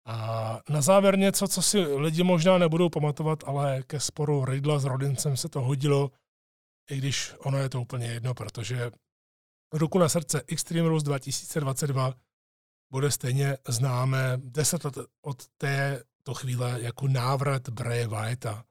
[0.06, 4.86] A na závěr něco, co si lidi možná nebudou pamatovat, ale ke sporu Rydla s
[4.86, 6.12] Rodincem se to hodilo,
[6.90, 8.92] i když ono je to úplně jedno, protože
[9.74, 12.14] ruku na srdce Extreme Rules 2022
[12.92, 15.44] bude stejně známé deset let od
[16.26, 18.64] této chvíle jako návrat Bray Wyatta.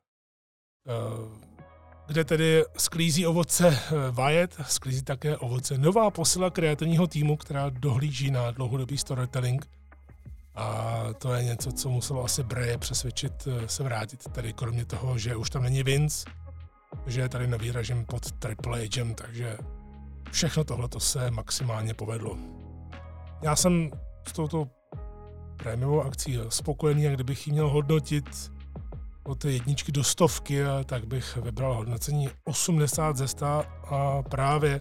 [0.88, 1.44] Eh,
[2.06, 8.30] kde tedy sklízí ovoce eh, Wyatt, sklízí také ovoce nová posila kreativního týmu, která dohlíží
[8.30, 9.66] na dlouhodobý storytelling–
[10.54, 14.28] a to je něco, co muselo asi Bray přesvědčit eh, se vrátit.
[14.32, 16.30] Tedy kromě toho, že už tam není Vince,
[17.06, 19.58] že je tady nový režim pod Triple Agem, takže
[20.30, 22.38] všechno tohle se maximálně povedlo.
[23.42, 23.90] Já jsem
[24.28, 24.68] s touto
[25.64, 28.52] prémiovou akcí spokojený a kdybych ji měl hodnotit
[29.22, 34.80] od jedničky do stovky, tak bych vybral hodnocení 80 ze 100 a právě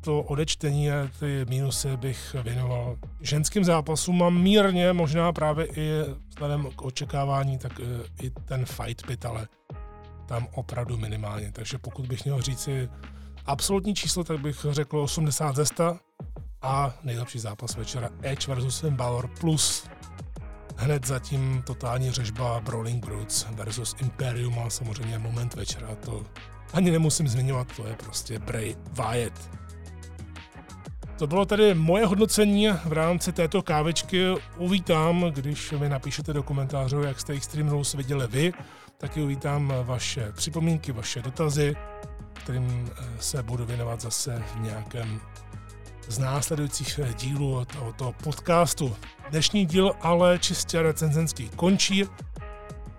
[0.00, 5.90] to odečtení a ty mínusy bych věnoval ženským zápasům a mírně, možná právě i
[6.28, 9.48] vzhledem k očekávání, tak eh, i ten fight pit, ale
[10.26, 11.52] tam opravdu minimálně.
[11.52, 12.88] Takže pokud bych měl říci
[13.46, 15.96] absolutní číslo, tak bych řekl 80 ze 100
[16.62, 19.88] a nejlepší zápas večera Edge versus Balor plus
[20.76, 26.22] hned zatím totální řežba Brawling Brutes versus Imperium a samozřejmě moment večera, to
[26.72, 29.50] ani nemusím zmiňovat, to je prostě Bray Wyatt.
[31.18, 34.24] To bylo tedy moje hodnocení v rámci této kávečky.
[34.56, 38.52] Uvítám, když mi napíšete do komentářů, jak jste Extreme Rules viděli vy.
[38.98, 41.76] Taky uvítám vaše připomínky, vaše dotazy,
[42.32, 45.20] kterým eh, se budu věnovat zase v nějakém
[46.08, 48.96] z následujících dílů tohoto podcastu.
[49.30, 52.04] Dnešní díl ale čistě recenzenský končí.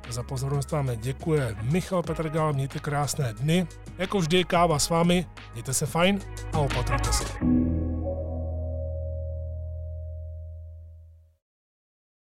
[0.10, 3.68] Za pozornost vám děkuje Michal Petrgal, mějte krásné dny.
[3.98, 6.20] Jako vždy káva s vámi, mějte se fajn
[6.54, 7.26] a opatrujte se.